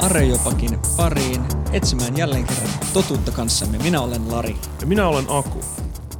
Arejopakin 0.00 0.78
pariin 0.96 1.42
etsimään 1.72 2.16
jälleen 2.16 2.44
kerran 2.44 2.68
totuutta 2.92 3.32
kanssamme. 3.32 3.78
Minä 3.78 4.00
olen 4.00 4.32
Lari. 4.32 4.56
Ja 4.80 4.86
minä 4.86 5.08
olen 5.08 5.24
Aku. 5.28 5.60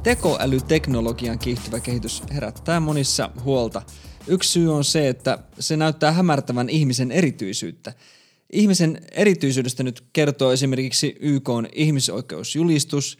Tekoälyteknologian 0.03 1.39
kiihtyvä 1.39 1.79
kehitys 1.79 2.23
herättää 2.33 2.79
monissa 2.79 3.29
huolta. 3.43 3.81
Yksi 4.27 4.51
syy 4.51 4.73
on 4.73 4.83
se, 4.83 5.09
että 5.09 5.39
se 5.59 5.77
näyttää 5.77 6.11
hämärtävän 6.11 6.69
ihmisen 6.69 7.11
erityisyyttä. 7.11 7.93
Ihmisen 8.53 9.01
erityisyydestä 9.11 9.83
nyt 9.83 10.03
kertoo 10.13 10.51
esimerkiksi 10.51 11.15
YK 11.19 11.49
on 11.49 11.67
ihmisoikeusjulistus, 11.73 13.17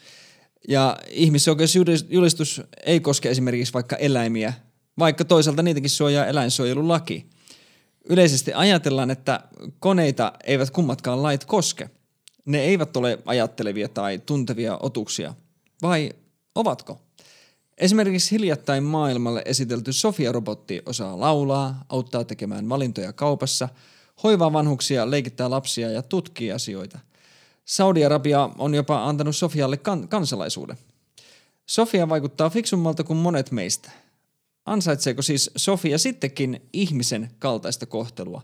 ja 0.67 0.97
ihmisoikeusjulistus 1.09 2.61
ei 2.85 2.99
koske 2.99 3.29
esimerkiksi 3.29 3.73
vaikka 3.73 3.95
eläimiä, 3.95 4.53
vaikka 4.99 5.25
toisaalta 5.25 5.63
niitäkin 5.63 5.89
suojaa 5.89 6.25
eläinsuojelulaki– 6.25 7.25
Yleisesti 8.09 8.53
ajatellaan, 8.53 9.11
että 9.11 9.39
koneita 9.79 10.33
eivät 10.43 10.71
kummatkaan 10.71 11.23
lait 11.23 11.45
koske. 11.45 11.89
Ne 12.45 12.59
eivät 12.59 12.97
ole 12.97 13.19
ajattelevia 13.25 13.89
tai 13.89 14.19
tuntevia 14.25 14.77
otuksia. 14.81 15.33
Vai 15.81 16.11
ovatko? 16.55 17.01
Esimerkiksi 17.77 18.31
hiljattain 18.31 18.83
maailmalle 18.83 19.41
esitelty 19.45 19.93
Sofia-robotti 19.93 20.81
osaa 20.85 21.19
laulaa, 21.19 21.85
auttaa 21.89 22.23
tekemään 22.23 22.69
valintoja 22.69 23.13
kaupassa, 23.13 23.69
hoivaa 24.23 24.53
vanhuksia, 24.53 25.11
leikittää 25.11 25.49
lapsia 25.49 25.91
ja 25.91 26.01
tutkii 26.01 26.51
asioita. 26.51 26.99
Saudi-Arabia 27.65 28.49
on 28.57 28.75
jopa 28.75 29.05
antanut 29.05 29.35
Sofialle 29.35 29.77
kan- 29.77 30.07
kansalaisuuden. 30.07 30.77
Sofia 31.65 32.09
vaikuttaa 32.09 32.49
fiksummalta 32.49 33.03
kuin 33.03 33.17
monet 33.17 33.51
meistä– 33.51 33.91
Ansaitseeko 34.69 35.21
siis 35.21 35.51
Sofia 35.55 35.97
sittenkin 35.97 36.61
ihmisen 36.73 37.31
kaltaista 37.39 37.85
kohtelua? 37.85 38.41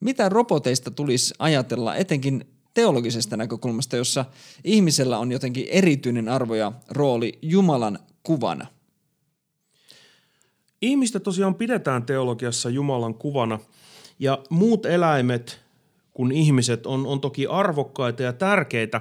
Mitä 0.00 0.28
roboteista 0.28 0.90
tulisi 0.90 1.34
ajatella 1.38 1.96
etenkin 1.96 2.44
teologisesta 2.74 3.36
näkökulmasta, 3.36 3.96
jossa 3.96 4.24
ihmisellä 4.64 5.18
on 5.18 5.32
jotenkin 5.32 5.66
erityinen 5.70 6.28
arvo 6.28 6.54
ja 6.54 6.72
rooli 6.90 7.38
Jumalan 7.42 7.98
kuvana? 8.22 8.66
Ihmistä 10.82 11.20
tosiaan 11.20 11.54
pidetään 11.54 12.06
teologiassa 12.06 12.70
Jumalan 12.70 13.14
kuvana 13.14 13.58
ja 14.18 14.38
muut 14.50 14.86
eläimet 14.86 15.60
kuin 16.14 16.32
ihmiset 16.32 16.86
on, 16.86 17.06
on 17.06 17.20
toki 17.20 17.46
arvokkaita 17.46 18.22
ja 18.22 18.32
tärkeitä, 18.32 19.00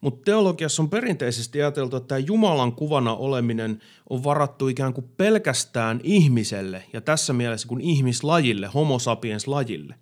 mutta 0.00 0.24
teologiassa 0.24 0.82
on 0.82 0.90
perinteisesti 0.90 1.62
ajateltu, 1.62 1.96
että 1.96 2.08
tämä 2.08 2.18
Jumalan 2.18 2.72
kuvana 2.72 3.14
oleminen 3.14 3.82
on 4.10 4.24
varattu 4.24 4.68
ikään 4.68 4.92
kuin 4.92 5.08
pelkästään 5.16 6.00
ihmiselle 6.02 6.84
ja 6.92 7.00
tässä 7.00 7.32
mielessä 7.32 7.68
kuin 7.68 7.80
ihmislajille, 7.80 8.66
homo 8.66 8.98
sapiens 8.98 9.46
lajille. 9.46 9.94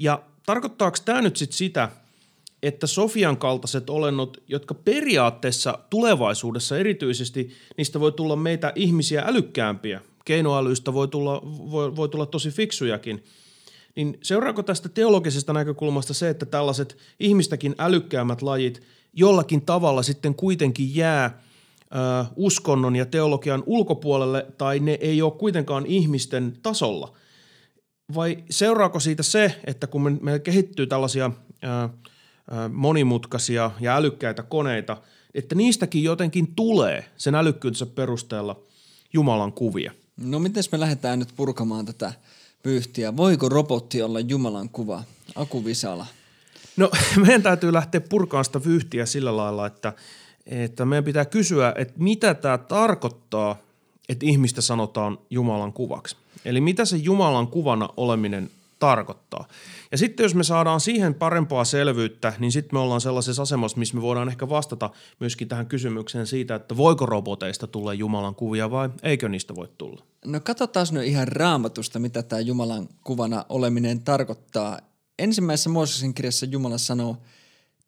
Ja 0.00 0.22
tarkoittaako 0.46 0.96
tämä 1.04 1.22
nyt 1.22 1.36
sit 1.36 1.52
sitä, 1.52 1.88
että 2.62 2.86
Sofian 2.86 3.36
kaltaiset 3.36 3.90
olennot, 3.90 4.42
jotka 4.48 4.74
periaatteessa 4.74 5.78
tulevaisuudessa 5.90 6.78
erityisesti, 6.78 7.50
niistä 7.76 8.00
voi 8.00 8.12
tulla 8.12 8.36
meitä 8.36 8.72
ihmisiä 8.74 9.22
älykkäämpiä, 9.26 10.00
keinoälyistä 10.24 10.94
voi 10.94 11.08
tulla, 11.08 11.42
voi, 11.70 11.96
voi 11.96 12.08
tulla 12.08 12.26
tosi 12.26 12.50
fiksujakin– 12.50 13.24
niin 13.96 14.18
seuraako 14.22 14.62
tästä 14.62 14.88
teologisesta 14.88 15.52
näkökulmasta 15.52 16.14
se, 16.14 16.28
että 16.28 16.46
tällaiset 16.46 16.96
ihmistäkin 17.20 17.74
älykkäämmät 17.78 18.42
lajit 18.42 18.82
jollakin 19.12 19.62
tavalla 19.62 20.02
sitten 20.02 20.34
kuitenkin 20.34 20.96
jää 20.96 21.42
ö, 21.80 22.24
uskonnon 22.36 22.96
ja 22.96 23.06
teologian 23.06 23.62
ulkopuolelle 23.66 24.46
tai 24.58 24.80
ne 24.80 24.98
ei 25.00 25.22
ole 25.22 25.32
kuitenkaan 25.32 25.86
ihmisten 25.86 26.58
tasolla? 26.62 27.12
Vai 28.14 28.44
seuraako 28.50 29.00
siitä 29.00 29.22
se, 29.22 29.60
että 29.64 29.86
kun 29.86 30.18
me, 30.22 30.38
kehittyy 30.38 30.86
tällaisia 30.86 31.30
ö, 31.64 31.68
ö, 31.68 31.88
monimutkaisia 32.72 33.70
ja 33.80 33.96
älykkäitä 33.96 34.42
koneita, 34.42 34.96
että 35.34 35.54
niistäkin 35.54 36.02
jotenkin 36.02 36.54
tulee 36.54 37.04
sen 37.16 37.34
älykkyytensä 37.34 37.86
perusteella 37.86 38.60
Jumalan 39.12 39.52
kuvia? 39.52 39.92
No 40.16 40.38
miten 40.38 40.64
me 40.72 40.80
lähdetään 40.80 41.18
nyt 41.18 41.28
purkamaan 41.36 41.86
tätä– 41.86 42.12
pyyhtiä. 42.66 43.16
Voiko 43.16 43.48
robotti 43.48 44.02
olla 44.02 44.20
Jumalan 44.20 44.68
kuva? 44.68 45.02
Aku 45.34 45.64
Visala. 45.64 46.06
No 46.76 46.90
meidän 47.26 47.42
täytyy 47.42 47.72
lähteä 47.72 48.00
purkaan 48.00 48.44
sitä 48.44 48.64
vyyhtiä 48.64 49.06
sillä 49.06 49.36
lailla, 49.36 49.66
että, 49.66 49.92
että 50.46 50.84
meidän 50.84 51.04
pitää 51.04 51.24
kysyä, 51.24 51.74
että 51.76 51.94
mitä 51.96 52.34
tämä 52.34 52.58
tarkoittaa, 52.58 53.56
että 54.08 54.26
ihmistä 54.26 54.60
sanotaan 54.60 55.18
Jumalan 55.30 55.72
kuvaksi. 55.72 56.16
Eli 56.44 56.60
mitä 56.60 56.84
se 56.84 56.96
Jumalan 56.96 57.48
kuvana 57.48 57.88
oleminen 57.96 58.50
tarkoittaa. 58.78 59.48
Ja 59.92 59.98
sitten 59.98 60.24
jos 60.24 60.34
me 60.34 60.44
saadaan 60.44 60.80
siihen 60.80 61.14
parempaa 61.14 61.64
selvyyttä, 61.64 62.32
niin 62.38 62.52
sitten 62.52 62.76
me 62.76 62.80
ollaan 62.80 63.00
sellaisessa 63.00 63.42
asemassa, 63.42 63.78
missä 63.78 63.94
me 63.94 64.02
voidaan 64.02 64.28
ehkä 64.28 64.48
vastata 64.48 64.90
myöskin 65.20 65.48
tähän 65.48 65.66
kysymykseen 65.66 66.26
siitä, 66.26 66.54
että 66.54 66.76
voiko 66.76 67.06
roboteista 67.06 67.66
tulla 67.66 67.94
Jumalan 67.94 68.34
kuvia 68.34 68.70
vai 68.70 68.90
eikö 69.02 69.28
niistä 69.28 69.54
voi 69.54 69.68
tulla. 69.78 70.04
No 70.24 70.40
katsotaan 70.40 70.86
nyt 70.92 71.04
ihan 71.04 71.28
raamatusta, 71.28 71.98
mitä 71.98 72.22
tämä 72.22 72.40
Jumalan 72.40 72.88
kuvana 73.04 73.44
oleminen 73.48 74.00
tarkoittaa. 74.00 74.78
Ensimmäisessä 75.18 75.70
Mooseksen 75.70 76.14
kirjassa 76.14 76.46
Jumala 76.46 76.78
sanoo, 76.78 77.16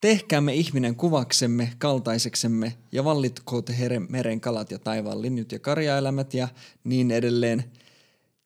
tehkäämme 0.01 0.55
ihminen 0.55 0.97
kuvaksemme, 0.97 1.73
kaltaiseksemme 1.79 2.75
ja 2.93 3.05
vallitkoot 3.05 3.71
meren 4.09 4.41
kalat 4.41 4.71
ja 4.71 4.79
taivaan 4.79 5.23
linjut 5.23 5.53
ja 5.53 5.59
karjaelämät 5.59 6.35
ja 6.35 6.49
niin 6.85 7.11
edelleen– 7.11 7.65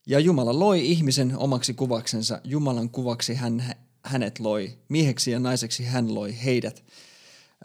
ja 0.07 0.19
Jumala 0.19 0.59
loi 0.59 0.87
ihmisen 0.87 1.39
omaksi 1.39 1.75
kuvaksensa, 1.75 2.41
Jumalan 2.45 2.91
kuvaksi 2.91 3.35
hän 3.35 3.75
hänet 4.05 4.41
loi, 4.41 4.79
mieheksi 4.89 5.31
ja 5.31 5.39
naiseksi 5.39 5.85
hän 5.85 6.15
loi 6.15 6.35
heidät. 6.45 6.85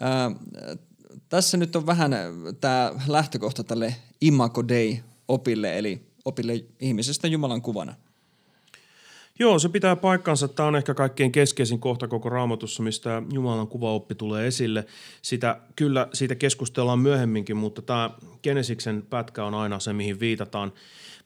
Ää, 0.00 0.30
tässä 1.28 1.56
nyt 1.56 1.76
on 1.76 1.86
vähän 1.86 2.12
tämä 2.60 2.92
lähtökohta 3.06 3.64
tälle 3.64 3.94
Imago 4.20 4.68
Dei-opille, 4.68 5.78
eli 5.78 6.02
opille 6.24 6.64
ihmisestä 6.80 7.28
Jumalan 7.28 7.62
kuvana. 7.62 7.94
Joo, 9.38 9.58
se 9.58 9.68
pitää 9.68 9.96
paikkansa. 9.96 10.48
Tämä 10.48 10.66
on 10.66 10.76
ehkä 10.76 10.94
kaikkein 10.94 11.32
keskeisin 11.32 11.80
kohta 11.80 12.08
koko 12.08 12.28
raamatussa, 12.28 12.82
mistä 12.82 13.22
Jumalan 13.32 13.68
kuvaoppi 13.68 14.14
tulee 14.14 14.46
esille. 14.46 14.86
Sitä, 15.22 15.60
kyllä 15.76 16.08
siitä 16.12 16.34
keskustellaan 16.34 16.98
myöhemminkin, 16.98 17.56
mutta 17.56 17.82
tämä 17.82 18.10
Genesiksen 18.42 19.02
pätkä 19.02 19.44
on 19.44 19.54
aina 19.54 19.80
se, 19.80 19.92
mihin 19.92 20.20
viitataan. 20.20 20.72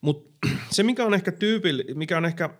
Mutta 0.02 0.48
se, 0.70 0.82
mikä 0.82 1.06
on 1.06 1.14
ehkä 1.14 1.32
tyypil, 1.32 1.84
mikä 1.94 2.16
on 2.16 2.24
ehkä 2.24 2.50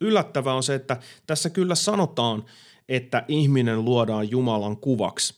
yllättävää 0.00 0.54
on 0.54 0.62
se, 0.62 0.74
että 0.74 0.96
tässä 1.26 1.50
kyllä 1.50 1.74
sanotaan, 1.74 2.44
että 2.88 3.24
ihminen 3.28 3.84
luodaan 3.84 4.30
Jumalan 4.30 4.76
kuvaksi. 4.76 5.34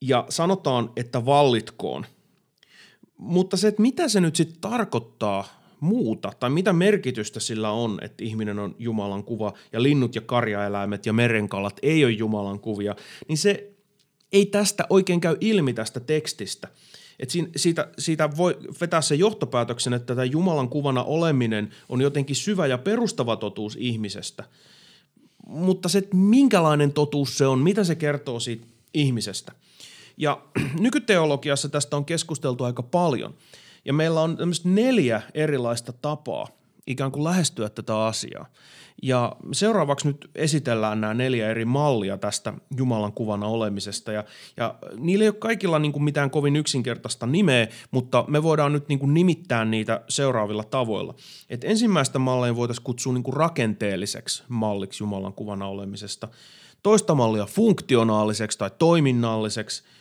Ja 0.00 0.26
sanotaan, 0.28 0.90
että 0.96 1.26
vallitkoon. 1.26 2.06
Mutta 3.18 3.56
se, 3.56 3.68
että 3.68 3.82
mitä 3.82 4.08
se 4.08 4.20
nyt 4.20 4.36
sitten 4.36 4.60
tarkoittaa 4.60 5.64
muuta, 5.80 6.32
tai 6.40 6.50
mitä 6.50 6.72
merkitystä 6.72 7.40
sillä 7.40 7.70
on, 7.70 7.98
että 8.02 8.24
ihminen 8.24 8.58
on 8.58 8.76
Jumalan 8.78 9.24
kuva 9.24 9.52
ja 9.72 9.82
linnut 9.82 10.14
ja 10.14 10.20
karjaeläimet 10.20 11.06
ja 11.06 11.12
merenkalat 11.12 11.76
ei 11.82 12.04
ole 12.04 12.12
Jumalan 12.12 12.60
kuvia, 12.60 12.96
niin 13.28 13.38
se 13.38 13.70
ei 14.32 14.46
tästä 14.46 14.86
oikein 14.90 15.20
käy 15.20 15.36
ilmi 15.40 15.74
tästä 15.74 16.00
tekstistä– 16.00 16.68
et 17.18 17.30
siitä, 17.56 17.88
siitä 17.98 18.36
voi 18.36 18.58
vetää 18.80 19.00
se 19.00 19.14
johtopäätöksen, 19.14 19.92
että 19.92 20.14
tämä 20.14 20.24
Jumalan 20.24 20.68
kuvana 20.68 21.04
oleminen 21.04 21.70
on 21.88 22.00
jotenkin 22.00 22.36
syvä 22.36 22.66
ja 22.66 22.78
perustava 22.78 23.36
totuus 23.36 23.76
ihmisestä. 23.80 24.44
Mutta 25.46 25.88
se, 25.88 25.98
että 25.98 26.16
minkälainen 26.16 26.92
totuus 26.92 27.38
se 27.38 27.46
on, 27.46 27.58
mitä 27.58 27.84
se 27.84 27.94
kertoo 27.94 28.40
siitä 28.40 28.66
ihmisestä. 28.94 29.52
Ja 30.16 30.42
nykyteologiassa 30.80 31.68
tästä 31.68 31.96
on 31.96 32.04
keskusteltu 32.04 32.64
aika 32.64 32.82
paljon. 32.82 33.34
Ja 33.84 33.92
meillä 33.92 34.20
on 34.20 34.38
neljä 34.64 35.22
erilaista 35.34 35.92
tapaa 35.92 36.48
ikään 36.86 37.12
kuin 37.12 37.24
lähestyä 37.24 37.68
tätä 37.68 38.04
asiaa. 38.04 38.46
Ja 39.04 39.36
seuraavaksi 39.52 40.08
nyt 40.08 40.30
esitellään 40.34 41.00
nämä 41.00 41.14
neljä 41.14 41.50
eri 41.50 41.64
mallia 41.64 42.18
tästä 42.18 42.52
Jumalan 42.76 43.12
kuvana 43.12 43.46
olemisesta. 43.46 44.12
Ja, 44.12 44.24
ja 44.56 44.74
niillä 44.96 45.22
ei 45.22 45.28
ole 45.28 45.36
kaikilla 45.38 45.78
niin 45.78 45.92
kuin 45.92 46.02
mitään 46.02 46.30
kovin 46.30 46.56
yksinkertaista 46.56 47.26
nimeä, 47.26 47.68
mutta 47.90 48.24
me 48.28 48.42
voidaan 48.42 48.72
nyt 48.72 48.88
niin 48.88 48.98
kuin 48.98 49.14
nimittää 49.14 49.64
niitä 49.64 50.00
seuraavilla 50.08 50.64
tavoilla. 50.64 51.14
Et 51.50 51.64
ensimmäistä 51.64 52.18
mallia 52.18 52.56
voitaisiin 52.56 52.84
kutsua 52.84 53.12
niin 53.12 53.22
kuin 53.22 53.36
rakenteelliseksi 53.36 54.44
malliksi 54.48 55.02
Jumalan 55.02 55.32
kuvana 55.32 55.66
olemisesta. 55.66 56.28
Toista 56.82 57.14
mallia 57.14 57.46
funktionaaliseksi 57.46 58.58
tai 58.58 58.70
toiminnalliseksi– 58.78 59.82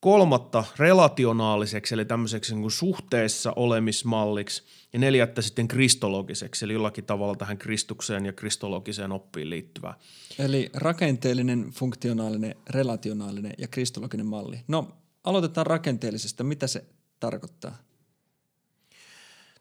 kolmatta 0.00 0.64
relationaaliseksi 0.78 1.94
eli 1.94 2.04
tämmöiseksi 2.04 2.54
niin 2.54 2.62
kuin 2.62 2.72
suhteessa 2.72 3.52
olemismalliksi 3.56 4.62
ja 4.92 4.98
neljättä 4.98 5.42
sitten 5.42 5.68
kristologiseksi 5.68 6.64
eli 6.64 6.72
jollakin 6.72 7.04
tavalla 7.04 7.36
tähän 7.36 7.58
Kristukseen 7.58 8.26
ja 8.26 8.32
kristologiseen 8.32 9.12
oppiin 9.12 9.50
liittyvää. 9.50 9.94
Eli 10.38 10.70
rakenteellinen, 10.74 11.70
funktionaalinen, 11.72 12.54
relationaalinen 12.70 13.52
ja 13.58 13.68
kristologinen 13.68 14.26
malli. 14.26 14.60
No 14.68 14.88
aloitetaan 15.24 15.66
rakenteellisesta. 15.66 16.44
Mitä 16.44 16.66
se 16.66 16.84
tarkoittaa? 17.20 17.76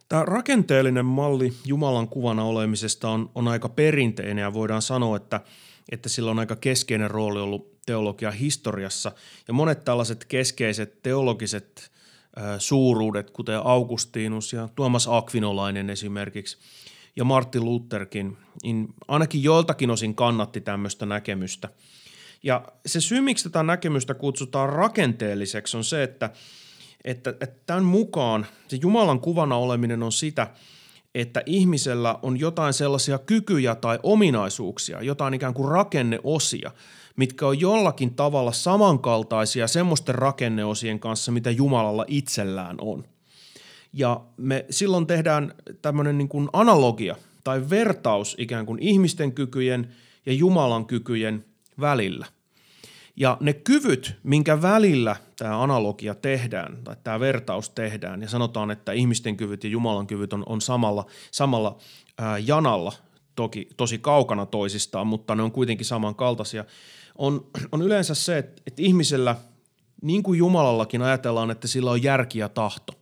Tämä 0.10 0.26
rakenteellinen 0.26 1.06
malli 1.06 1.54
Jumalan 1.66 2.08
kuvana 2.08 2.44
olemisesta 2.44 3.10
on, 3.10 3.32
on 3.36 3.48
aika 3.48 3.70
perinteinen 3.70 4.42
ja 4.42 4.54
voidaan 4.54 4.82
sanoa, 4.82 5.18
että, 5.18 5.42
että 5.92 6.10
sillä 6.10 6.32
on 6.32 6.40
aika 6.40 6.56
keskeinen 6.56 7.12
rooli 7.12 7.40
ollut 7.40 7.82
teologian 7.86 8.34
historiassa. 8.34 9.12
Ja 9.48 9.54
monet 9.54 9.84
tällaiset 9.84 10.26
keskeiset 10.26 11.04
teologiset 11.04 11.92
suuruudet, 12.58 13.32
kuten 13.32 13.60
Augustinus 13.64 14.54
ja 14.54 14.70
Tuomas 14.76 15.08
Akvinolainen 15.12 15.90
esimerkiksi 15.90 16.58
ja 17.16 17.24
Martin 17.24 17.66
Lutherkin, 17.66 18.38
niin 18.64 18.88
ainakin 19.08 19.44
joiltakin 19.44 19.90
osin 19.90 20.16
kannatti 20.16 20.62
tämmöistä 20.62 21.06
näkemystä. 21.06 21.70
Ja 22.44 22.66
se 22.86 23.02
syy, 23.02 23.22
miksi 23.22 23.44
tätä 23.44 23.64
näkemystä 23.64 24.14
kutsutaan 24.14 24.70
rakenteelliseksi, 24.70 25.78
on 25.78 25.84
se, 25.84 26.04
että– 26.04 26.30
että, 27.08 27.30
että 27.30 27.60
tämän 27.66 27.84
mukaan 27.84 28.46
se 28.68 28.78
Jumalan 28.82 29.20
kuvana 29.20 29.56
oleminen 29.56 30.04
on 30.04 30.12
sitä, 30.12 30.48
että 31.22 31.44
ihmisellä 31.46 32.20
on 32.22 32.40
jotain 32.40 32.74
sellaisia 32.74 33.18
kykyjä 33.18 33.76
tai 33.76 34.00
ominaisuuksia, 34.04 35.02
jotain 35.02 35.34
ikään 35.34 35.54
kuin 35.54 35.72
rakenneosia, 35.72 36.72
mitkä 37.16 37.48
on 37.48 37.60
jollakin 37.60 38.16
tavalla 38.16 38.52
samankaltaisia 38.52 39.68
semmoisten 39.68 40.16
rakenneosien 40.16 41.00
kanssa, 41.00 41.32
mitä 41.32 41.52
Jumalalla 41.52 42.06
itsellään 42.08 42.76
on. 42.82 43.06
Ja 43.94 44.22
me 44.38 44.66
silloin 44.70 45.08
tehdään 45.08 45.54
tämmöinen 45.82 46.18
niin 46.18 46.30
kuin 46.30 46.50
analogia 46.54 47.16
tai 47.44 47.70
vertaus 47.70 48.36
ikään 48.40 48.66
kuin 48.66 48.80
ihmisten 48.80 49.32
kykyjen 49.32 49.96
ja 50.26 50.34
Jumalan 50.34 50.86
kykyjen 50.86 51.46
välillä. 51.80 52.26
Ja 53.20 53.38
ne 53.40 53.54
kyvyt, 53.54 54.16
minkä 54.24 54.62
välillä 54.62 55.16
tämä 55.36 55.64
analogia 55.64 56.16
tehdään 56.16 56.78
tai 56.84 56.96
tämä 57.04 57.20
vertaus 57.20 57.70
tehdään 57.70 58.22
ja 58.22 58.30
sanotaan, 58.30 58.72
että 58.72 58.92
ihmisten 58.92 59.38
kyvyt 59.38 59.64
ja 59.64 59.70
Jumalan 59.70 60.08
kyvyt 60.08 60.34
on, 60.34 60.44
on 60.46 60.62
samalla, 60.62 61.06
samalla 61.32 61.78
ää, 62.18 62.38
janalla, 62.38 62.94
toki 63.36 63.70
tosi 63.78 63.98
kaukana 63.98 64.46
toisistaan, 64.46 65.08
mutta 65.08 65.36
ne 65.36 65.44
on 65.44 65.52
kuitenkin 65.52 65.86
samankaltaisia, 65.86 66.66
on, 67.18 67.48
on 67.72 67.82
yleensä 67.82 68.16
se, 68.16 68.38
että, 68.38 68.62
että 68.68 68.82
ihmisellä, 68.82 69.36
niin 70.02 70.24
kuin 70.24 70.40
Jumalallakin 70.40 71.02
ajatellaan, 71.02 71.52
että 71.52 71.68
sillä 71.68 71.92
on 71.92 72.04
järki 72.04 72.40
ja 72.40 72.50
tahto. 72.50 72.94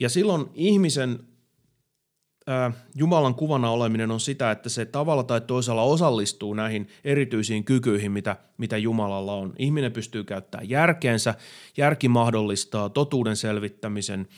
Ja 0.00 0.08
silloin 0.08 0.46
ihmisen 0.54 1.18
Jumalan 2.94 3.34
kuvana 3.34 3.70
oleminen 3.70 4.10
on 4.10 4.20
sitä, 4.20 4.50
että 4.50 4.68
se 4.68 4.84
tavalla 4.84 5.22
tai 5.22 5.40
toisella 5.40 5.82
osallistuu 5.82 6.54
näihin 6.54 6.88
erityisiin 7.04 7.64
kykyihin, 7.64 8.12
mitä, 8.12 8.36
mitä 8.58 8.76
Jumalalla 8.76 9.34
on. 9.34 9.52
Ihminen 9.58 9.92
pystyy 9.92 10.24
käyttämään 10.24 10.68
järkeensä, 10.68 11.34
järki 11.76 12.08
mahdollistaa 12.08 12.88
totuuden 12.88 13.36
selvittämisen 13.36 14.28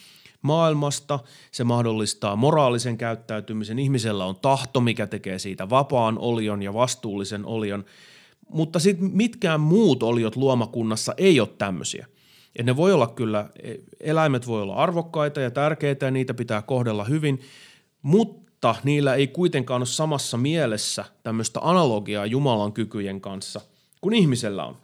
maailmasta, 0.42 1.18
se 1.52 1.64
mahdollistaa 1.64 2.36
moraalisen 2.36 2.98
käyttäytymisen, 2.98 3.78
ihmisellä 3.78 4.24
on 4.24 4.36
tahto, 4.36 4.80
mikä 4.80 5.06
tekee 5.06 5.38
siitä 5.38 5.70
vapaan 5.70 6.18
olion 6.18 6.62
ja 6.62 6.74
vastuullisen 6.74 7.44
olion, 7.44 7.84
mutta 8.48 8.78
sitten 8.78 9.10
mitkään 9.12 9.60
muut 9.60 10.02
oliot 10.02 10.36
luomakunnassa 10.36 11.14
ei 11.16 11.40
ole 11.40 11.48
tämmöisiä. 11.58 12.06
Et 12.56 12.66
ne 12.66 12.76
voi 12.76 12.92
olla 12.92 13.06
kyllä, 13.06 13.48
e, 13.62 13.74
eläimet 14.00 14.46
voi 14.46 14.62
olla 14.62 14.74
arvokkaita 14.74 15.40
ja 15.40 15.50
tärkeitä 15.50 16.06
ja 16.06 16.10
niitä 16.10 16.34
pitää 16.34 16.62
kohdella 16.62 17.04
hyvin– 17.04 17.40
mutta 18.02 18.74
niillä 18.84 19.14
ei 19.14 19.26
kuitenkaan 19.26 19.80
ole 19.80 19.86
samassa 19.86 20.36
mielessä 20.36 21.04
tämmöistä 21.22 21.60
analogiaa 21.62 22.26
Jumalan 22.26 22.72
kykyjen 22.72 23.20
kanssa 23.20 23.60
kuin 24.00 24.14
ihmisellä 24.14 24.64
on. 24.64 24.76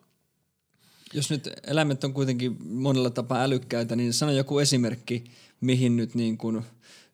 Jos 1.13 1.31
nyt 1.31 1.51
eläimet 1.67 2.05
on 2.05 2.15
kuitenkin 2.15 2.57
monella 2.69 3.11
tapaa 3.11 3.43
älykkäitä, 3.43 3.97
niin 3.97 4.13
sano 4.13 4.33
joku 4.33 4.59
esimerkki, 4.59 5.25
mihin 5.61 5.97
nyt 5.97 6.15
niin 6.15 6.39
kuin 6.39 6.63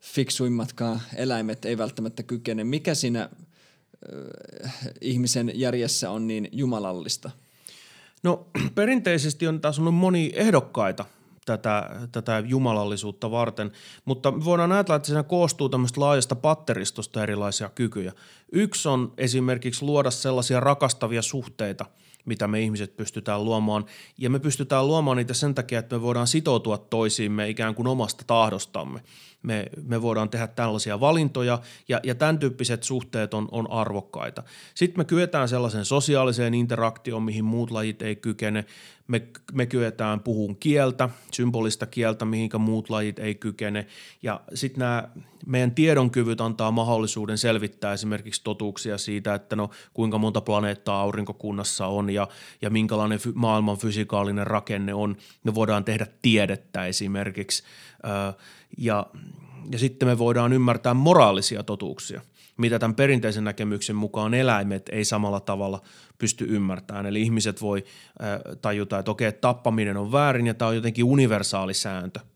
fiksuimmatkaan 0.01 1.01
eläimet 1.15 1.65
ei 1.65 1.77
välttämättä 1.77 2.23
kykene. 2.23 2.63
Mikä 2.63 2.95
siinä 2.95 3.29
äh, 4.63 4.73
ihmisen 5.01 5.51
järjessä 5.55 6.11
on 6.11 6.27
niin 6.27 6.49
jumalallista? 6.51 7.31
No 8.23 8.47
perinteisesti 8.75 9.47
on 9.47 9.61
taas 9.61 9.79
ollut 9.79 9.95
moni 9.95 10.31
ehdokkaita 10.35 11.05
tätä, 11.45 11.89
tätä 12.11 12.43
jumalallisuutta 12.45 13.31
varten, 13.31 13.71
mutta 14.05 14.45
voidaan 14.45 14.71
ajatella, 14.71 14.95
että 14.95 15.07
se 15.07 15.23
koostuu 15.23 15.69
tämmöistä 15.69 16.01
laajasta 16.01 16.35
patteristosta 16.35 17.23
erilaisia 17.23 17.69
kykyjä. 17.69 18.13
Yksi 18.51 18.89
on 18.89 19.13
esimerkiksi 19.17 19.85
luoda 19.85 20.11
sellaisia 20.11 20.59
rakastavia 20.59 21.21
suhteita, 21.21 21.85
mitä 22.25 22.47
me 22.47 22.61
ihmiset 22.61 22.97
pystytään 22.97 23.45
luomaan, 23.45 23.85
ja 24.17 24.29
me 24.29 24.39
pystytään 24.39 24.87
luomaan 24.87 25.17
niitä 25.17 25.33
sen 25.33 25.55
takia, 25.55 25.79
että 25.79 25.95
me 25.95 26.01
voidaan 26.01 26.27
sitoutua 26.27 26.77
toisiimme 26.77 27.49
ikään 27.49 27.75
kuin 27.75 27.87
omasta 27.87 28.23
tahdostamme 28.27 29.01
me, 29.45 29.65
me 29.83 30.01
voidaan 30.01 30.29
tehdä 30.29 30.47
tällaisia 30.47 30.99
valintoja 30.99 31.59
ja, 31.87 31.99
ja 32.03 32.15
tämän 32.15 32.39
tyyppiset 32.39 32.83
suhteet 32.83 33.33
on, 33.33 33.47
on 33.51 33.71
arvokkaita. 33.71 34.43
Sitten 34.75 34.99
me 34.99 35.05
kyetään 35.05 35.49
sellaiseen 35.49 35.85
sosiaaliseen 35.85 36.53
interaktioon, 36.53 37.23
mihin 37.23 37.45
muut 37.45 37.71
lajit 37.71 38.01
ei 38.01 38.15
kykene. 38.15 38.65
Me, 39.07 39.21
me 39.53 39.65
kyetään 39.65 40.19
puhun 40.19 40.55
kieltä, 40.55 41.09
symbolista 41.31 41.85
kieltä, 41.85 42.25
mihinkä 42.25 42.57
muut 42.57 42.89
lajit 42.89 43.19
ei 43.19 43.35
kykene. 43.35 43.87
Ja 44.23 44.41
sitten 44.53 44.79
nämä 44.79 45.09
meidän 45.45 45.71
tiedonkyvyt 45.71 46.41
antaa 46.41 46.71
mahdollisuuden 46.71 47.37
selvittää 47.37 47.93
esimerkiksi 47.93 48.41
totuuksia 48.43 48.97
siitä, 48.97 49.33
että 49.33 49.55
no 49.55 49.69
kuinka 49.93 50.17
monta 50.17 50.41
planeettaa 50.41 51.01
aurinkokunnassa 51.01 51.87
on 51.87 52.09
ja, 52.09 52.27
ja 52.61 52.69
minkälainen 52.69 53.19
fy, 53.19 53.31
maailman 53.35 53.77
fysikaalinen 53.77 54.47
rakenne 54.47 54.93
on. 54.93 55.17
Me 55.43 55.55
voidaan 55.55 55.85
tehdä 55.85 56.07
tiedettä 56.21 56.85
esimerkiksi. 56.85 57.63
Öö, 58.05 58.11
ja, 58.77 59.07
ja 59.71 59.79
sitten 59.79 60.07
me 60.07 60.17
voidaan 60.17 60.53
ymmärtää 60.53 60.93
moraalisia 60.93 61.63
totuuksia, 61.63 62.21
mitä 62.57 62.79
tämän 62.79 62.95
perinteisen 62.95 63.43
näkemyksen 63.43 63.95
mukaan 63.95 64.33
eläimet 64.33 64.89
ei 64.89 65.05
samalla 65.05 65.39
tavalla 65.39 65.81
pysty 66.17 66.45
ymmärtämään. 66.49 67.05
Eli 67.05 67.21
ihmiset 67.21 67.61
voi 67.61 67.83
tajuta, 68.61 68.99
että 68.99 69.11
okei, 69.11 69.31
tappaminen 69.31 69.97
on 69.97 70.11
väärin 70.11 70.47
ja 70.47 70.53
tämä 70.53 70.69
on 70.69 70.75
jotenkin 70.75 71.05
universaali 71.05 71.73
sääntö– 71.73 72.19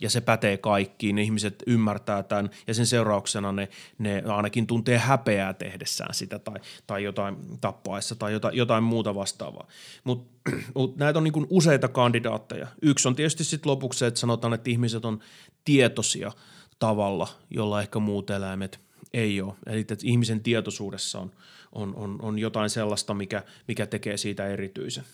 ja 0.00 0.10
se 0.10 0.20
pätee 0.20 0.56
kaikkiin, 0.56 1.16
ne 1.16 1.22
ihmiset 1.22 1.62
ymmärtää 1.66 2.22
tämän 2.22 2.50
ja 2.66 2.74
sen 2.74 2.86
seurauksena 2.86 3.52
ne, 3.52 3.68
ne 3.98 4.22
ainakin 4.26 4.66
tuntee 4.66 4.98
häpeää 4.98 5.54
tehdessään 5.54 6.14
sitä 6.14 6.38
tai, 6.38 6.60
tai 6.86 7.04
jotain 7.04 7.36
tappaessa 7.60 8.14
tai 8.14 8.32
jotain, 8.32 8.56
jotain 8.56 8.84
muuta 8.84 9.14
vastaavaa. 9.14 9.68
Mutta 10.04 10.50
mut 10.74 10.96
näitä 10.96 11.18
on 11.18 11.24
niin 11.24 11.46
useita 11.50 11.88
kandidaatteja. 11.88 12.66
Yksi 12.82 13.08
on 13.08 13.16
tietysti 13.16 13.44
sitten 13.44 13.70
lopuksi 13.70 13.98
se, 13.98 14.06
että 14.06 14.20
sanotaan, 14.20 14.54
että 14.54 14.70
ihmiset 14.70 15.04
on 15.04 15.20
tietoisia 15.64 16.32
tavalla, 16.78 17.28
jolla 17.50 17.80
ehkä 17.80 17.98
muut 17.98 18.30
eläimet 18.30 18.80
ei 19.14 19.40
ole. 19.40 19.54
Eli 19.66 19.80
että 19.80 19.96
ihmisen 20.02 20.42
tietoisuudessa 20.42 21.18
on, 21.18 21.32
on, 21.72 21.94
on, 21.96 22.18
on 22.22 22.38
jotain 22.38 22.70
sellaista, 22.70 23.14
mikä, 23.14 23.42
mikä 23.68 23.86
tekee 23.86 24.16
siitä 24.16 24.46
erityisen. 24.46 25.04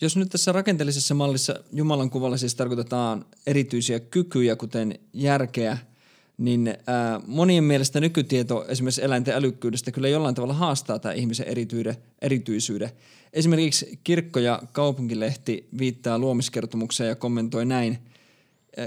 Jos 0.00 0.16
nyt 0.16 0.28
tässä 0.28 0.52
rakenteellisessa 0.52 1.14
mallissa 1.14 1.54
Jumalan 1.72 2.10
kuvalla 2.10 2.36
siis 2.36 2.54
tarkoitetaan 2.54 3.24
erityisiä 3.46 4.00
kykyjä, 4.00 4.56
kuten 4.56 4.98
järkeä, 5.12 5.78
niin 6.38 6.74
ää, 6.86 7.20
monien 7.26 7.64
mielestä 7.64 8.00
nykytieto 8.00 8.64
esimerkiksi 8.68 9.04
eläinten 9.04 9.34
älykkyydestä 9.34 9.90
kyllä 9.90 10.08
jollain 10.08 10.34
tavalla 10.34 10.54
haastaa 10.54 10.98
tämä 10.98 11.12
ihmisen 11.12 11.46
erityisyyden. 12.20 12.90
Esimerkiksi 13.32 14.00
Kirkko- 14.04 14.40
ja 14.40 14.62
kaupunkilehti 14.72 15.68
viittaa 15.78 16.18
luomiskertomukseen 16.18 17.08
ja 17.08 17.16
kommentoi 17.16 17.64
näin. 17.64 17.98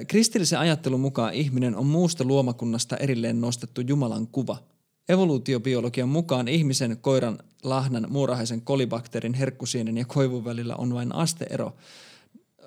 Kristillisen 0.08 0.60
ajattelun 0.60 1.00
mukaan 1.00 1.34
ihminen 1.34 1.76
on 1.76 1.86
muusta 1.86 2.24
luomakunnasta 2.24 2.98
erilleen 2.98 3.42
nostettu 3.42 3.82
Jumalan 3.82 4.28
kuva– 4.28 4.58
Evoluutiobiologian 5.10 6.10
mukaan 6.10 6.48
ihmisen, 6.48 6.98
koiran, 7.02 7.40
lahnan, 7.64 8.08
muurahaisen, 8.10 8.62
kolibakteerin, 8.62 9.34
herkkusienen 9.34 9.98
ja 9.98 10.06
koivun 10.06 10.46
välillä 10.46 10.76
on 10.76 10.94
vain 10.94 11.16
asteero. 11.16 11.76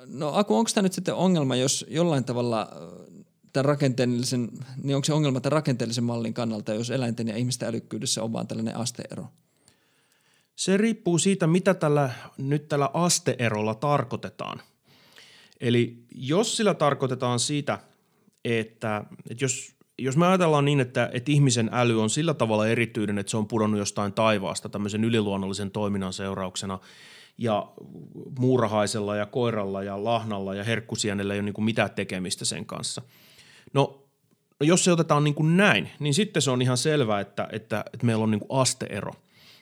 No 0.06 0.34
Aku, 0.34 0.56
onko 0.56 0.70
tämä 0.74 0.82
nyt 0.82 0.92
sitten 0.92 1.14
ongelma, 1.14 1.56
jos 1.56 1.86
jollain 1.88 2.24
tavalla 2.24 2.68
tämän 3.52 3.64
rakenteellisen, 3.64 4.48
niin 4.82 4.96
onko 4.96 5.04
se 5.04 5.12
ongelma 5.12 5.40
tämän 5.40 5.52
rakenteellisen 5.52 6.04
mallin 6.04 6.34
kannalta, 6.34 6.74
jos 6.74 6.90
eläinten 6.90 7.28
ja 7.28 7.36
ihmisten 7.36 7.68
älykkyydessä 7.68 8.22
on 8.22 8.32
vain 8.32 8.46
tällainen 8.46 8.76
asteero? 8.76 9.26
Se 10.56 10.76
riippuu 10.76 11.18
siitä, 11.18 11.46
mitä 11.46 11.74
tällä, 11.74 12.10
nyt 12.38 12.68
tällä 12.68 12.90
asteerolla 12.94 13.74
tarkoitetaan. 13.74 14.60
Eli 15.60 16.04
jos 16.14 16.56
sillä 16.56 16.74
tarkoitetaan 16.74 17.40
sitä, 17.40 17.78
että, 18.44 19.04
että 19.30 19.44
jos 19.44 19.74
jos 19.98 20.16
me 20.16 20.26
ajatellaan 20.26 20.64
niin, 20.64 20.80
että, 20.80 21.10
että 21.12 21.32
ihmisen 21.32 21.70
äly 21.72 22.02
on 22.02 22.10
sillä 22.10 22.34
tavalla 22.34 22.66
erityinen, 22.66 23.18
että 23.18 23.30
se 23.30 23.36
on 23.36 23.48
pudonnut 23.48 23.78
jostain 23.78 24.12
taivaasta 24.12 24.68
tämmöisen 24.68 25.04
yliluonnollisen 25.04 25.70
toiminnan 25.70 26.12
seurauksena 26.12 26.78
ja 27.38 27.72
muurahaisella 28.38 29.16
ja 29.16 29.26
koiralla 29.26 29.82
ja 29.82 30.04
lahnalla 30.04 30.54
ja 30.54 30.64
herkkusienellä 30.64 31.34
ei 31.34 31.40
ole 31.40 31.44
niin 31.44 31.54
kuin 31.54 31.64
mitään 31.64 31.90
tekemistä 31.90 32.44
sen 32.44 32.66
kanssa. 32.66 33.02
No, 33.72 34.04
jos 34.60 34.84
se 34.84 34.92
otetaan 34.92 35.24
niin 35.24 35.34
kuin 35.34 35.56
näin, 35.56 35.90
niin 35.98 36.14
sitten 36.14 36.42
se 36.42 36.50
on 36.50 36.62
ihan 36.62 36.76
selvää, 36.76 37.20
että, 37.20 37.48
että, 37.52 37.84
että 37.92 38.06
meillä 38.06 38.24
on 38.24 38.30
niin 38.30 38.40
kuin 38.40 38.60
asteero. 38.60 39.12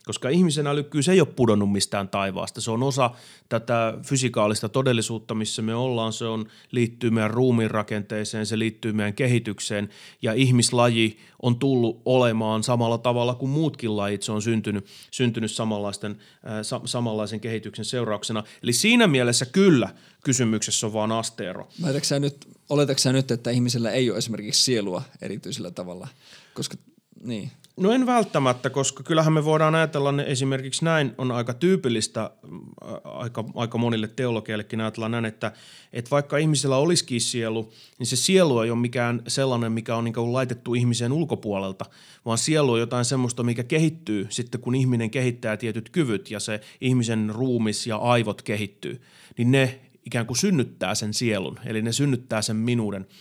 Koska 0.06 0.28
ihmisen 0.28 0.66
älykkyys 0.66 1.08
ei 1.08 1.20
ole 1.20 1.28
pudonnut 1.36 1.72
mistään 1.72 2.08
taivaasta. 2.08 2.60
Se 2.60 2.70
on 2.70 2.82
osa 2.82 3.10
tätä 3.48 3.94
fysikaalista 4.02 4.68
todellisuutta, 4.68 5.34
missä 5.34 5.62
me 5.62 5.74
ollaan. 5.74 6.12
Se 6.12 6.24
on, 6.24 6.46
liittyy 6.70 7.10
meidän 7.10 7.30
ruumiin 7.30 7.70
rakenteeseen, 7.70 8.46
se 8.46 8.58
liittyy 8.58 8.92
meidän 8.92 9.14
kehitykseen 9.14 9.88
ja 10.22 10.32
ihmislaji 10.32 11.18
on 11.42 11.58
tullut 11.58 12.02
olemaan 12.04 12.62
samalla 12.62 12.98
tavalla 12.98 13.34
kuin 13.34 13.50
muutkin 13.50 13.96
lajit. 13.96 14.22
Se 14.22 14.32
on 14.32 14.42
syntynyt, 14.42 14.86
syntynyt 15.10 15.50
samanlaisten, 15.50 16.10
äh, 16.10 16.52
sa, 16.62 16.80
samanlaisen 16.84 17.40
kehityksen 17.40 17.84
seurauksena. 17.84 18.44
Eli 18.62 18.72
siinä 18.72 19.06
mielessä 19.06 19.46
kyllä 19.46 19.88
kysymyksessä 20.24 20.86
on 20.86 20.92
vaan 20.92 21.12
asteero. 21.12 21.68
Oletatko 21.84 22.18
nyt, 22.18 22.48
oletatko 22.68 23.12
nyt, 23.12 23.30
että 23.30 23.50
ihmisellä 23.50 23.90
ei 23.90 24.10
ole 24.10 24.18
esimerkiksi 24.18 24.64
sielua 24.64 25.02
erityisellä 25.22 25.70
tavalla? 25.70 26.08
Koska, 26.54 26.76
niin. 27.24 27.50
No 27.76 27.92
en 27.92 28.06
välttämättä, 28.06 28.70
koska 28.70 29.02
kyllähän 29.02 29.32
me 29.32 29.44
voidaan 29.44 29.74
ajatella 29.74 30.12
ne 30.12 30.24
esimerkiksi 30.26 30.84
näin, 30.84 31.14
on 31.18 31.30
aika 31.30 31.54
tyypillistä 31.54 32.30
mm, 32.50 32.60
aika, 33.04 33.44
aika 33.54 33.78
monille 33.78 34.08
teologeillekin 34.08 34.80
ajatella 34.80 35.08
näin, 35.08 35.24
että, 35.24 35.52
että 35.92 36.10
vaikka 36.10 36.36
ihmisellä 36.36 36.76
olisikin 36.76 37.20
sielu, 37.20 37.72
niin 37.98 38.06
se 38.06 38.16
sielu 38.16 38.60
ei 38.60 38.70
ole 38.70 38.78
mikään 38.78 39.22
sellainen, 39.28 39.72
mikä 39.72 39.96
on 39.96 40.04
niin 40.04 40.32
laitettu 40.32 40.74
ihmisen 40.74 41.12
ulkopuolelta, 41.12 41.84
vaan 42.24 42.38
sielu 42.38 42.72
on 42.72 42.80
jotain 42.80 43.04
semmoista, 43.04 43.42
mikä 43.42 43.64
kehittyy 43.64 44.26
sitten, 44.30 44.60
kun 44.60 44.74
ihminen 44.74 45.10
kehittää 45.10 45.56
tietyt 45.56 45.90
kyvyt 45.90 46.30
ja 46.30 46.40
se 46.40 46.60
ihmisen 46.80 47.30
ruumis 47.34 47.86
ja 47.86 47.96
aivot 47.96 48.42
kehittyy, 48.42 49.00
niin 49.38 49.50
ne 49.50 49.80
ikään 50.06 50.26
kuin 50.26 50.36
synnyttää 50.36 50.94
sen 50.94 51.14
sielun, 51.14 51.58
eli 51.64 51.82
ne 51.82 51.92
synnyttää 51.92 52.42
sen 52.42 52.56
minuuden– 52.56 53.06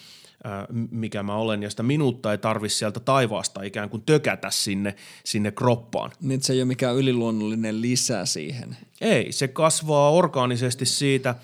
mikä 0.92 1.24
mä 1.24 1.36
olen, 1.36 1.64
ja 1.64 1.70
sitä 1.70 1.84
minuutta 1.84 2.32
ei 2.32 2.38
tarvi 2.38 2.70
sieltä 2.70 3.00
taivaasta 3.00 3.64
ikään 3.64 3.90
kuin 3.90 4.04
tökätä 4.06 4.50
sinne, 4.52 4.96
sinne 5.24 5.52
kroppaan. 5.52 6.12
Niin 6.22 6.44
se 6.44 6.54
ei 6.54 6.60
ole 6.60 6.66
mikään 6.66 6.96
yliluonnollinen 6.96 7.82
lisä 7.82 8.26
siihen. 8.26 8.78
Ei, 9.02 9.32
se 9.32 9.48
kasvaa 9.48 10.12
orgaanisesti 10.12 10.86
siitä, 10.86 11.36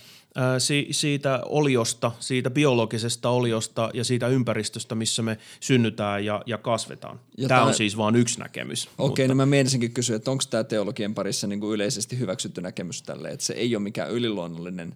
siitä 0.92 1.42
oliosta, 1.46 2.12
siitä 2.20 2.50
biologisesta 2.50 3.30
oliosta 3.30 3.90
ja 3.94 4.04
siitä 4.04 4.28
ympäristöstä, 4.28 4.96
missä 4.96 5.22
me 5.22 5.38
synnytään 5.60 6.26
ja, 6.26 6.42
ja 6.46 6.58
kasvetaan. 6.58 7.20
Jota... 7.38 7.48
Tämä 7.48 7.64
on 7.64 7.74
siis 7.74 7.98
vain 7.98 8.16
yksi 8.16 8.40
näkemys. 8.40 8.84
Okei, 8.84 8.94
okay, 8.98 9.08
mutta... 9.08 9.28
no 9.28 9.36
mä 9.36 9.46
mielisinkin 9.46 9.92
kysyä, 9.92 10.16
että 10.16 10.32
onko 10.32 10.44
tämä 10.50 10.64
teologian 10.64 11.14
parissa 11.14 11.48
niin 11.48 11.60
kuin 11.60 11.76
yleisesti 11.76 12.20
hyväksytty 12.20 12.62
näkemys 12.62 13.02
tälle, 13.02 13.30
että 13.30 13.46
se 13.46 13.54
ei 13.54 13.76
ole 13.76 13.84
mikään 13.84 14.12
yliluonnollinen 14.12 14.96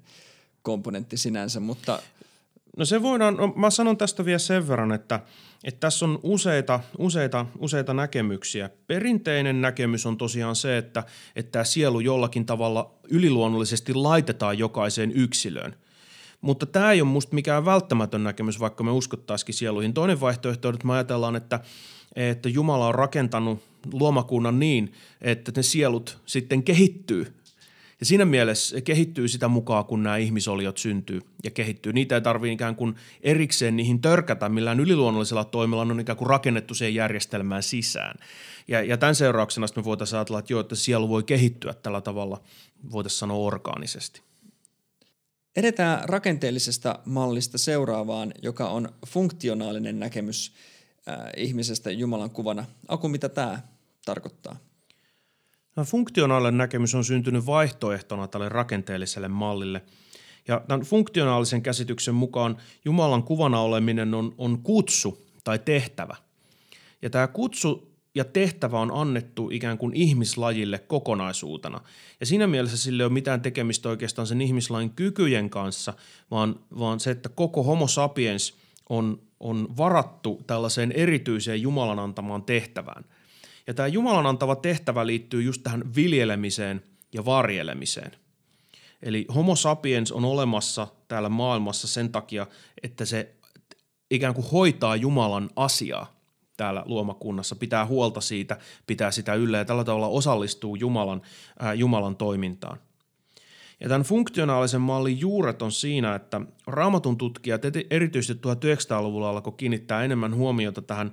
komponentti 0.62 1.18
sinänsä, 1.18 1.60
mutta 1.60 2.00
No 2.78 2.86
se 2.86 3.02
voidaan, 3.02 3.38
no 3.38 3.54
mä 3.56 3.70
sanon 3.70 3.98
tästä 3.98 4.26
vielä 4.26 4.40
sen 4.40 4.68
verran, 4.68 4.92
että, 4.92 5.20
että 5.64 5.80
tässä 5.80 6.06
on 6.06 6.20
useita, 6.24 6.80
useita, 6.98 7.46
useita 7.60 7.94
näkemyksiä. 7.94 8.70
Perinteinen 8.88 9.62
näkemys 9.62 10.06
on 10.06 10.18
tosiaan 10.18 10.56
se, 10.56 10.78
että, 10.78 11.04
että 11.36 11.52
tämä 11.52 11.64
sielu 11.64 12.00
jollakin 12.00 12.46
tavalla 12.46 12.94
yliluonnollisesti 13.10 13.94
laitetaan 13.94 14.58
jokaiseen 14.58 15.12
yksilöön. 15.12 15.76
Mutta 16.42 16.66
tämä 16.66 16.92
ei 16.92 17.02
ole 17.02 17.10
musta 17.10 17.36
mikään 17.36 17.66
välttämätön 17.66 18.24
näkemys, 18.24 18.60
vaikka 18.60 18.84
me 18.84 18.92
uskottaisikin 18.92 19.56
sieluihin. 19.56 19.94
Toinen 19.94 20.22
vaihtoehto 20.22 20.68
on, 20.68 20.74
että 20.74 20.88
me 20.88 20.94
ajatellaan, 20.94 21.36
että, 21.36 21.60
että 22.16 22.50
Jumala 22.50 22.88
on 22.88 22.96
rakentanut 22.96 23.64
luomakunnan 23.94 24.60
niin, 24.60 24.94
että 25.22 25.52
ne 25.56 25.64
sielut 25.64 26.18
sitten 26.26 26.64
kehittyy 26.64 27.34
ja 28.02 28.06
siinä 28.06 28.26
mielessä 28.26 28.82
kehittyy 28.82 29.28
sitä 29.28 29.48
mukaan, 29.48 29.86
kun 29.86 30.04
nämä 30.04 30.18
ihmisoliot 30.18 30.78
syntyy 30.78 31.22
ja 31.44 31.52
kehittyy. 31.52 31.94
Niitä 31.94 32.16
ei 32.16 32.22
tarvitse 32.22 32.54
ikään 32.54 32.76
kuin 32.76 32.96
erikseen 33.22 33.76
niihin 33.76 34.02
törkätä 34.02 34.50
millään 34.50 34.80
yliluonnollisella 34.80 35.46
toimilla, 35.46 35.82
on 35.82 36.00
ikään 36.00 36.18
kuin 36.18 36.30
rakennettu 36.30 36.76
siihen 36.76 36.96
järjestelmään 36.96 37.64
sisään. 37.64 38.20
Ja, 38.68 38.82
ja 38.82 38.98
tämän 38.98 39.16
seurauksena 39.16 39.68
me 39.76 39.84
voitaisiin 39.84 40.18
ajatella, 40.18 40.40
että, 40.40 40.54
joo, 40.54 40.62
että 40.62 40.76
sielu 40.76 41.10
voi 41.10 41.24
kehittyä 41.24 41.74
tällä 41.74 42.02
tavalla, 42.02 42.42
voitaisiin 42.92 43.20
sanoa 43.20 43.38
orgaanisesti. 43.38 44.22
Edetään 45.56 46.10
rakenteellisesta 46.10 47.00
mallista 47.06 47.58
seuraavaan, 47.58 48.34
joka 48.42 48.70
on 48.70 48.90
funktionaalinen 49.08 50.00
näkemys 50.00 50.54
äh, 51.08 51.16
ihmisestä 51.38 51.92
Jumalan 51.92 52.30
kuvana. 52.30 52.66
Aku, 52.88 53.10
mitä 53.10 53.30
tämä 53.30 53.62
tarkoittaa? 54.06 54.71
Tämä 55.76 55.86
funktionaalinen 55.86 56.58
näkemys 56.58 56.96
on 56.96 57.04
syntynyt 57.04 57.46
vaihtoehtona 57.46 58.28
tälle 58.28 58.50
rakenteelliselle 58.50 59.28
mallille. 59.28 59.82
Ja 60.48 60.62
tämän 60.68 60.82
funktionaalisen 60.82 61.62
käsityksen 61.62 62.16
mukaan 62.16 62.58
Jumalan 62.86 63.24
kuvana 63.24 63.62
oleminen 63.62 64.14
on, 64.14 64.36
on 64.38 64.60
kutsu 64.60 65.26
tai 65.44 65.60
tehtävä. 65.60 66.16
Ja 67.02 67.10
tämä 67.10 67.28
kutsu 67.28 67.92
ja 68.16 68.26
tehtävä 68.26 68.80
on 68.80 68.92
annettu 68.94 69.50
ikään 69.52 69.78
kuin 69.78 69.94
ihmislajille 69.96 70.80
kokonaisuutena. 70.80 71.82
Ja 72.20 72.26
siinä 72.26 72.48
mielessä 72.48 72.78
sille 72.78 73.04
ei 73.04 73.06
ole 73.06 73.14
mitään 73.14 73.42
tekemistä 73.42 73.90
oikeastaan 73.90 74.28
sen 74.28 74.42
ihmislajin 74.42 74.90
kykyjen 74.90 75.50
kanssa, 75.50 75.94
vaan, 76.32 76.60
vaan 76.80 77.00
se, 77.00 77.12
että 77.12 77.30
koko 77.30 77.64
homo 77.64 77.88
sapiens 77.88 78.58
on, 78.90 79.22
on 79.40 79.78
varattu 79.78 80.42
tällaiseen 80.48 80.92
erityiseen 80.92 81.62
Jumalan 81.62 82.00
antamaan 82.00 82.44
tehtävään– 82.44 83.06
ja 83.68 83.74
tämä 83.74 83.88
Jumalan 83.88 84.26
antava 84.26 84.56
tehtävä 84.56 85.08
liittyy 85.08 85.42
just 85.42 85.64
tähän 85.64 85.96
viljelemiseen 85.96 86.84
ja 87.14 87.26
varjelemiseen. 87.26 88.12
Eli 89.02 89.26
homo 89.36 89.56
sapiens 89.56 90.12
on 90.12 90.26
olemassa 90.26 90.88
täällä 91.08 91.30
maailmassa 91.30 91.88
sen 91.88 92.12
takia, 92.12 92.48
että 92.84 93.06
se 93.06 93.36
ikään 94.12 94.34
kuin 94.34 94.50
hoitaa 94.52 94.96
Jumalan 94.96 95.50
asiaa 95.56 96.22
täällä 96.58 96.84
luomakunnassa, 96.86 97.56
pitää 97.56 97.86
huolta 97.86 98.22
siitä, 98.22 98.58
pitää 98.88 99.12
sitä 99.12 99.34
yllä 99.34 99.58
ja 99.58 99.66
tällä 99.66 99.84
tavalla 99.84 100.08
osallistuu 100.08 100.76
Jumalan, 100.76 101.22
ää, 101.60 101.74
Jumalan 101.74 102.16
toimintaan. 102.16 102.78
Ja 103.80 103.90
tämän 103.90 104.04
funktionaalisen 104.04 104.82
mallin 104.82 105.20
juuret 105.20 105.62
on 105.62 105.72
siinä, 105.72 106.16
että 106.16 106.42
raamatun 106.68 107.18
tutkijat 107.18 107.62
erityisesti 107.90 108.44
1900-luvulla 108.48 109.30
alkoi 109.30 109.54
kiinnittää 109.58 110.04
enemmän 110.04 110.36
huomiota 110.36 110.82
tähän 110.82 111.12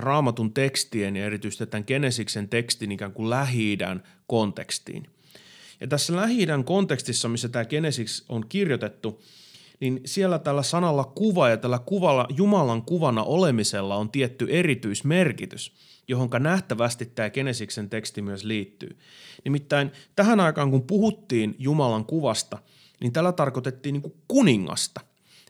raamatun 0.00 0.52
tekstien 0.52 1.16
ja 1.16 1.24
erityisesti 1.24 1.66
tämän 1.66 1.84
Genesiksen 1.86 2.48
tekstin 2.48 2.92
ikään 2.92 3.12
kuin 3.12 3.30
lähi 3.30 3.78
kontekstiin. 4.26 5.06
Ja 5.80 5.86
tässä 5.86 6.16
lähi 6.16 6.46
kontekstissa, 6.64 7.28
missä 7.28 7.48
tämä 7.48 7.64
Genesis 7.64 8.24
on 8.28 8.48
kirjoitettu, 8.48 9.22
niin 9.80 10.00
siellä 10.04 10.38
tällä 10.38 10.62
sanalla 10.62 11.04
kuva 11.04 11.48
ja 11.48 11.56
tällä 11.56 11.78
kuvalla, 11.78 12.26
Jumalan 12.36 12.82
kuvana 12.82 13.22
olemisella 13.22 13.96
on 13.96 14.10
tietty 14.10 14.46
erityismerkitys, 14.50 15.72
johon 16.08 16.30
nähtävästi 16.38 17.06
tämä 17.06 17.30
Genesiksen 17.30 17.90
teksti 17.90 18.22
myös 18.22 18.44
liittyy. 18.44 18.98
Nimittäin 19.44 19.90
tähän 20.16 20.40
aikaan, 20.40 20.70
kun 20.70 20.82
puhuttiin 20.82 21.56
Jumalan 21.58 22.04
kuvasta, 22.04 22.58
niin 23.00 23.12
tällä 23.12 23.32
tarkoitettiin 23.32 23.92
niin 23.92 24.02
kuin 24.02 24.14
kuningasta. 24.28 25.00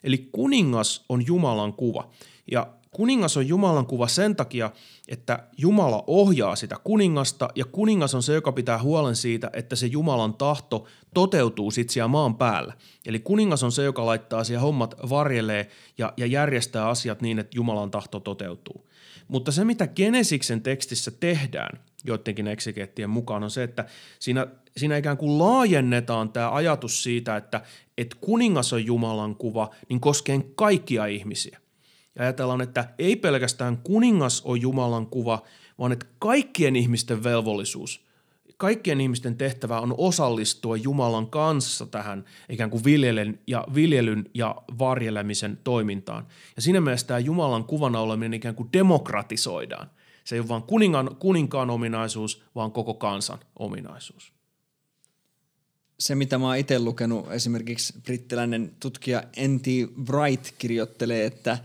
Eli 0.05 0.29
kuningas 0.33 1.05
on 1.09 1.27
Jumalan 1.27 1.73
kuva. 1.73 2.11
Ja 2.53 2.76
Kuningas 2.97 3.37
on 3.37 3.49
Jumalan 3.49 3.87
kuva 3.87 4.09
sen 4.09 4.37
takia, 4.37 4.71
että 5.09 5.49
Jumala 5.59 6.05
ohjaa 6.07 6.57
sitä 6.57 6.77
kuningasta 6.85 7.49
ja 7.55 7.65
kuningas 7.65 8.15
on 8.15 8.23
se, 8.23 8.35
joka 8.35 8.53
pitää 8.53 8.83
huolen 8.83 9.17
siitä, 9.17 9.51
että 9.53 9.77
se 9.77 9.87
Jumalan 9.87 10.35
tahto 10.35 10.87
toteutuu 11.15 11.71
sit 11.71 11.91
siellä 11.91 12.09
maan 12.09 12.35
päällä. 12.35 12.75
Eli 13.07 13.19
kuningas 13.19 13.63
on 13.63 13.73
se, 13.73 13.85
joka 13.85 14.07
laittaa 14.07 14.45
siellä 14.45 14.61
hommat 14.61 14.95
varjelee 15.11 15.69
ja, 15.99 16.13
ja 16.17 16.27
järjestää 16.27 16.89
asiat 16.89 17.23
niin, 17.23 17.39
että 17.39 17.57
Jumalan 17.57 17.91
tahto 17.91 18.21
toteutuu. 18.21 18.89
Mutta 19.29 19.53
se, 19.53 19.65
mitä 19.65 19.87
Genesiksen 19.87 20.63
tekstissä 20.63 21.11
tehdään, 21.11 21.81
joidenkin 22.05 22.47
eksikeettien 22.47 23.11
mukaan, 23.11 23.43
on 23.43 23.51
se, 23.51 23.63
että 23.63 23.85
siinä, 24.19 24.47
siinä 24.77 24.97
ikään 24.97 25.17
kuin 25.17 25.39
laajennetaan 25.39 26.33
tämä 26.33 26.51
ajatus 26.51 27.03
siitä, 27.03 27.37
että, 27.37 27.61
että 27.99 28.17
kuningas 28.21 28.73
on 28.73 28.87
Jumalan 28.87 29.35
kuva, 29.35 29.71
niin 29.89 30.01
koskee 30.01 30.41
kaikkia 30.55 31.07
ihmisiä. 31.07 31.59
Ja 32.17 32.23
ajatellaan, 32.23 32.61
että 32.61 32.89
ei 32.99 33.17
pelkästään 33.17 33.79
kuningas 33.79 34.43
on 34.45 34.61
Jumalan 34.61 35.07
kuva, 35.07 35.43
vaan 35.79 35.93
että 35.93 36.07
kaikkien 36.19 36.77
ihmisten 36.77 37.25
velvollisuus, 37.25 38.07
kaikkien 38.57 39.01
ihmisten 39.01 39.37
tehtävä 39.37 39.81
on 39.81 39.95
osallistua 39.99 40.77
Jumalan 40.77 41.27
kanssa 41.27 41.87
tähän 41.87 42.25
ikään 42.49 42.71
kuin 42.71 42.85
viljelyn 42.85 43.39
ja, 43.47 43.65
viljelyn 43.75 44.31
ja 44.35 44.57
varjelemisen 44.79 45.59
toimintaan. 45.65 46.27
Ja 46.57 46.63
siinä 46.63 46.81
mielessä 46.81 47.07
tämä 47.07 47.19
Jumalan 47.19 47.65
kuvana 47.65 48.01
oleminen 48.01 48.35
ikään 48.35 48.55
kuin 48.55 48.69
demokratisoidaan. 48.73 49.91
Se 50.25 50.37
ei 50.37 50.41
ole 50.41 50.49
vain 50.49 50.63
kuningan, 50.63 51.17
kuninkaan 51.19 51.71
ominaisuus, 51.71 52.43
vaan 52.55 52.73
koko 52.73 52.95
kansan 52.95 53.39
ominaisuus 53.59 54.37
se, 55.99 56.15
mitä 56.15 56.39
mä 56.39 56.47
oon 56.47 56.57
itse 56.57 56.79
lukenut, 56.79 57.33
esimerkiksi 57.33 57.95
brittiläinen 58.05 58.73
tutkija 58.81 59.23
N.T. 59.23 59.67
Wright 60.09 60.55
kirjoittelee, 60.59 61.27
että 61.27 61.59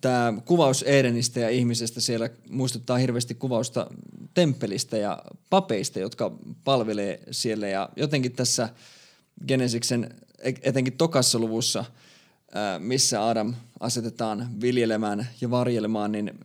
tämä 0.00 0.34
kuvaus 0.44 0.82
Edenistä 0.82 1.40
ja 1.40 1.50
ihmisestä 1.50 2.00
siellä 2.00 2.30
muistuttaa 2.50 2.96
hirveästi 2.96 3.34
kuvausta 3.34 3.86
temppelistä 4.34 4.96
ja 4.96 5.22
papeista, 5.50 5.98
jotka 5.98 6.32
palvelee 6.64 7.20
siellä. 7.30 7.68
Ja 7.68 7.88
jotenkin 7.96 8.32
tässä 8.32 8.68
Genesiksen, 9.46 10.14
etenkin 10.62 10.96
tokassa 10.96 11.38
luvussa, 11.38 11.84
missä 12.78 13.28
Adam 13.28 13.54
asetetaan 13.80 14.48
viljelemään 14.60 15.28
ja 15.40 15.50
varjelemaan, 15.50 16.12
niin 16.12 16.38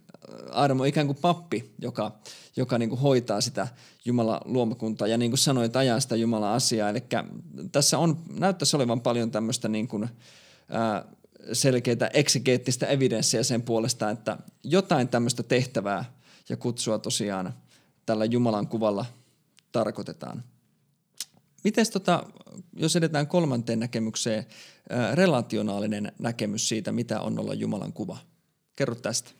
Aadam 0.51 0.79
on 0.79 0.87
ikään 0.87 1.07
kuin 1.07 1.17
pappi, 1.21 1.73
joka, 1.79 2.11
joka 2.55 2.77
niin 2.77 2.89
kuin 2.89 3.01
hoitaa 3.01 3.41
sitä 3.41 3.67
Jumalan 4.05 4.41
luomakuntaa 4.45 5.07
ja 5.07 5.17
niin 5.17 5.31
kuin 5.31 5.39
sanoit, 5.39 5.75
ajaa 5.75 5.99
sitä 5.99 6.15
Jumalan 6.15 6.53
asiaa. 6.53 6.89
Eli 6.89 7.03
tässä 7.71 7.97
on, 7.97 8.17
näyttäisi 8.39 8.75
olevan 8.75 9.01
paljon 9.01 9.31
tämmöistä 9.31 9.67
niin 9.67 9.87
kuin, 9.87 10.09
ää, 10.69 11.05
selkeitä 11.53 12.09
eksegeettistä 12.13 12.85
evidenssiä 12.85 13.43
sen 13.43 13.61
puolesta, 13.61 14.09
että 14.09 14.37
jotain 14.63 15.07
tämmöistä 15.07 15.43
tehtävää 15.43 16.05
ja 16.49 16.57
kutsua 16.57 16.99
tosiaan 16.99 17.53
tällä 18.05 18.25
Jumalan 18.25 18.67
kuvalla 18.67 19.05
tarkoitetaan. 19.71 20.43
Miten 21.63 21.85
tota, 21.93 22.23
jos 22.75 22.95
edetään 22.95 23.27
kolmanteen 23.27 23.79
näkemykseen, 23.79 24.45
relationaalinen 25.13 26.11
näkemys 26.19 26.69
siitä, 26.69 26.91
mitä 26.91 27.21
on 27.21 27.39
olla 27.39 27.53
Jumalan 27.53 27.93
kuva? 27.93 28.17
Kerro 28.75 28.95
tästä. 28.95 29.31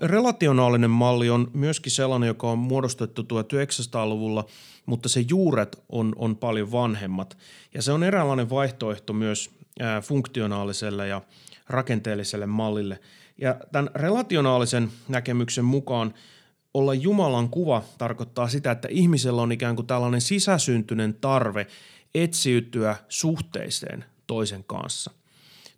Relationaalinen 0.00 0.90
malli 0.90 1.30
on 1.30 1.50
myöskin 1.54 1.92
sellainen, 1.92 2.26
joka 2.26 2.50
on 2.50 2.58
muodostettu 2.58 3.22
1900-luvulla, 3.22 4.44
mutta 4.86 5.08
se 5.08 5.24
juuret 5.28 5.84
on, 5.88 6.12
on 6.16 6.36
paljon 6.36 6.72
vanhemmat. 6.72 7.38
Ja 7.74 7.82
se 7.82 7.92
on 7.92 8.02
eräänlainen 8.02 8.50
vaihtoehto 8.50 9.12
myös 9.12 9.50
funktionaaliselle 10.02 11.08
ja 11.08 11.22
rakenteelliselle 11.68 12.46
mallille. 12.46 13.00
Ja 13.38 13.56
tämän 13.72 13.90
relationaalisen 13.94 14.90
näkemyksen 15.08 15.64
mukaan 15.64 16.14
olla 16.74 16.94
Jumalan 16.94 17.48
kuva 17.48 17.82
tarkoittaa 17.98 18.48
sitä, 18.48 18.70
että 18.70 18.88
ihmisellä 18.90 19.42
on 19.42 19.52
ikään 19.52 19.76
kuin 19.76 19.86
tällainen 19.86 20.20
sisäsyntyinen 20.20 21.14
tarve 21.14 21.66
etsiytyä 22.14 22.96
suhteeseen 23.08 24.04
toisen 24.26 24.64
kanssa 24.64 25.10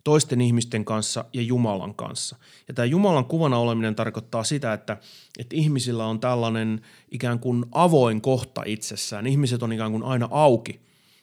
toisten 0.03 0.41
ihmisten 0.41 0.85
kanssa 0.85 1.25
ja 1.33 1.41
Jumalan 1.41 1.95
kanssa. 1.95 2.35
Ja 2.67 2.73
tämä 2.73 2.85
Jumalan 2.85 3.25
kuvana 3.25 3.57
oleminen 3.57 3.95
tarkoittaa 3.95 4.43
sitä, 4.43 4.73
että, 4.73 4.97
että 5.39 5.55
ihmisillä 5.55 6.05
on 6.05 6.19
tällainen 6.19 6.81
ikään 7.11 7.39
kuin 7.39 7.65
avoin 7.71 8.21
kohta 8.21 8.63
itsessään. 8.65 9.27
Ihmiset 9.27 9.63
on 9.63 9.73
ikään 9.73 9.91
kuin 9.91 10.03
aina 10.03 10.27
auki 10.31 10.81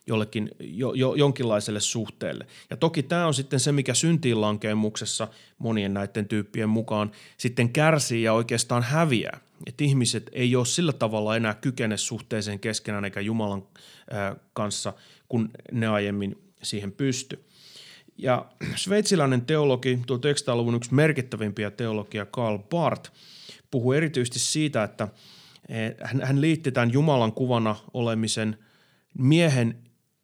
jollekin, 0.09 0.51
jo, 0.61 0.93
jo, 0.93 1.15
jonkinlaiselle 1.15 1.81
suhteelle. 1.81 2.47
Ja 2.71 2.77
toki 2.77 3.03
tämä 3.03 3.27
on 3.27 3.35
sitten 3.35 3.61
se, 3.61 3.73
mikä 3.73 3.95
syntiinlankemuksessa 3.95 5.29
monien 5.59 5.95
näiden 5.95 6.29
tyyppien 6.29 6.69
mukaan 6.69 7.11
sitten 7.37 7.73
kärsii 7.73 8.23
ja 8.23 8.33
oikeastaan 8.33 8.83
häviää. 8.83 9.41
Että 9.67 9.85
ihmiset 9.85 10.31
ei 10.33 10.57
ole 10.57 10.67
sillä 10.67 10.93
tavalla 10.93 11.37
enää 11.37 11.55
kykene 11.55 11.97
suhteeseen 11.97 12.61
keskenään 12.61 13.05
eikä 13.05 13.21
Jumalan 13.21 13.63
ää, 14.11 14.37
kanssa, 14.53 14.93
kun 15.29 15.51
ne 15.73 15.87
aiemmin 15.87 16.39
siihen 16.63 16.93
pysty. 16.93 17.45
Ja 18.19 18.47
sveitsiläinen 18.77 19.41
teologi, 19.41 19.97
1900-luvun 19.97 20.75
yksi 20.75 20.95
merkittävimpiä 20.95 21.71
teologia 21.71 22.27
Karl 22.27 22.59
Barth, 22.59 23.11
puhuu 23.71 23.93
erityisesti 23.93 24.39
siitä, 24.39 24.83
että 24.83 25.09
hän 26.23 26.41
liitti 26.41 26.73
tämän 26.73 26.93
Jumalan 26.93 27.33
kuvana 27.33 27.77
olemisen 27.95 28.59
miehen 29.19 29.79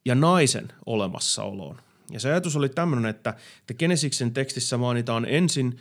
ja 0.04 0.14
naisen 0.14 0.72
olemassaoloon. 0.86 1.76
Ja 2.10 2.20
se 2.20 2.28
ajatus 2.28 2.56
oli 2.56 2.68
tämmöinen, 2.68 3.10
että, 3.10 3.34
että 3.60 3.74
Genesiksen 3.74 4.34
tekstissä 4.34 4.76
mainitaan 4.78 5.26
ensin 5.28 5.80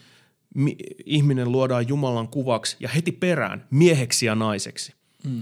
mi- 0.55 0.77
ihminen 1.05 1.51
luodaan 1.51 1.87
Jumalan 1.87 2.27
kuvaksi 2.27 2.77
ja 2.79 2.89
heti 2.89 3.11
perään 3.11 3.67
mieheksi 3.69 4.25
ja 4.25 4.35
naiseksi. 4.35 4.93
Mm. 5.23 5.41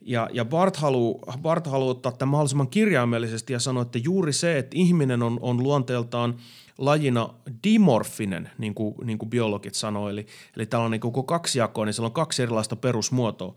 Ja, 0.00 0.28
ja 0.32 0.44
Bart 0.44 0.76
haluaa 0.76 1.38
Bart 1.42 1.66
halu 1.66 1.88
ottaa 1.88 2.12
tämän 2.12 2.30
mahdollisimman 2.30 2.68
kirjaimellisesti 2.68 3.52
ja 3.52 3.58
sanoa, 3.58 3.82
että 3.82 3.98
juuri 3.98 4.32
se, 4.32 4.58
että 4.58 4.76
ihminen 4.78 5.22
on, 5.22 5.38
on 5.40 5.62
luonteeltaan 5.62 6.36
lajina 6.78 7.34
dimorfinen, 7.64 8.50
niin 8.58 8.74
kuin, 8.74 8.94
niin 9.04 9.18
kuin 9.18 9.30
biologit 9.30 9.74
sanoo, 9.74 10.08
eli, 10.08 10.26
eli 10.56 10.66
tällainen 10.66 11.00
koko 11.00 11.22
kaksijakoinen, 11.22 11.88
niin 11.88 11.94
siellä 11.94 12.06
on 12.06 12.12
kaksi 12.12 12.42
erilaista 12.42 12.76
perusmuotoa, 12.76 13.54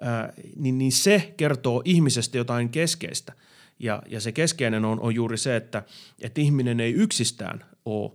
ää, 0.00 0.32
niin, 0.56 0.78
niin 0.78 0.92
se 0.92 1.34
kertoo 1.36 1.82
ihmisestä 1.84 2.38
jotain 2.38 2.68
keskeistä. 2.68 3.32
Ja, 3.78 4.02
ja 4.06 4.20
se 4.20 4.32
keskeinen 4.32 4.84
on, 4.84 5.00
on 5.00 5.14
juuri 5.14 5.38
se, 5.38 5.56
että, 5.56 5.82
että 6.20 6.40
ihminen 6.40 6.80
ei 6.80 6.92
yksistään 6.92 7.64
ole 7.84 8.12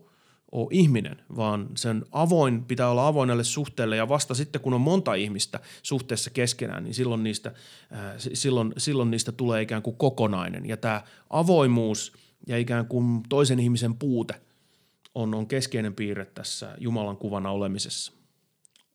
ole 0.53 0.67
ihminen, 0.71 1.21
vaan 1.35 1.69
sen 1.75 2.05
avoin 2.11 2.65
pitää 2.65 2.89
olla 2.89 3.07
avoinelle 3.07 3.43
suhteelle 3.43 3.95
ja 3.95 4.09
vasta 4.09 4.33
sitten 4.33 4.61
kun 4.61 4.73
on 4.73 4.81
monta 4.81 5.13
ihmistä 5.13 5.59
suhteessa 5.83 6.29
keskenään, 6.29 6.83
niin 6.83 6.93
silloin 6.93 7.23
niistä, 7.23 7.49
äh, 7.93 8.13
silloin, 8.33 8.73
silloin 8.77 9.11
niistä 9.11 9.31
tulee 9.31 9.61
ikään 9.61 9.81
kuin 9.81 9.95
kokonainen. 9.95 10.65
Ja 10.65 10.77
tämä 10.77 11.01
avoimuus 11.29 12.13
ja 12.47 12.57
ikään 12.57 12.87
kuin 12.87 13.23
toisen 13.29 13.59
ihmisen 13.59 13.95
puute 13.95 14.41
on, 15.15 15.33
on 15.33 15.47
keskeinen 15.47 15.95
piirre 15.95 16.25
tässä 16.25 16.75
Jumalan 16.79 17.17
kuvana 17.17 17.51
olemisessa. 17.51 18.13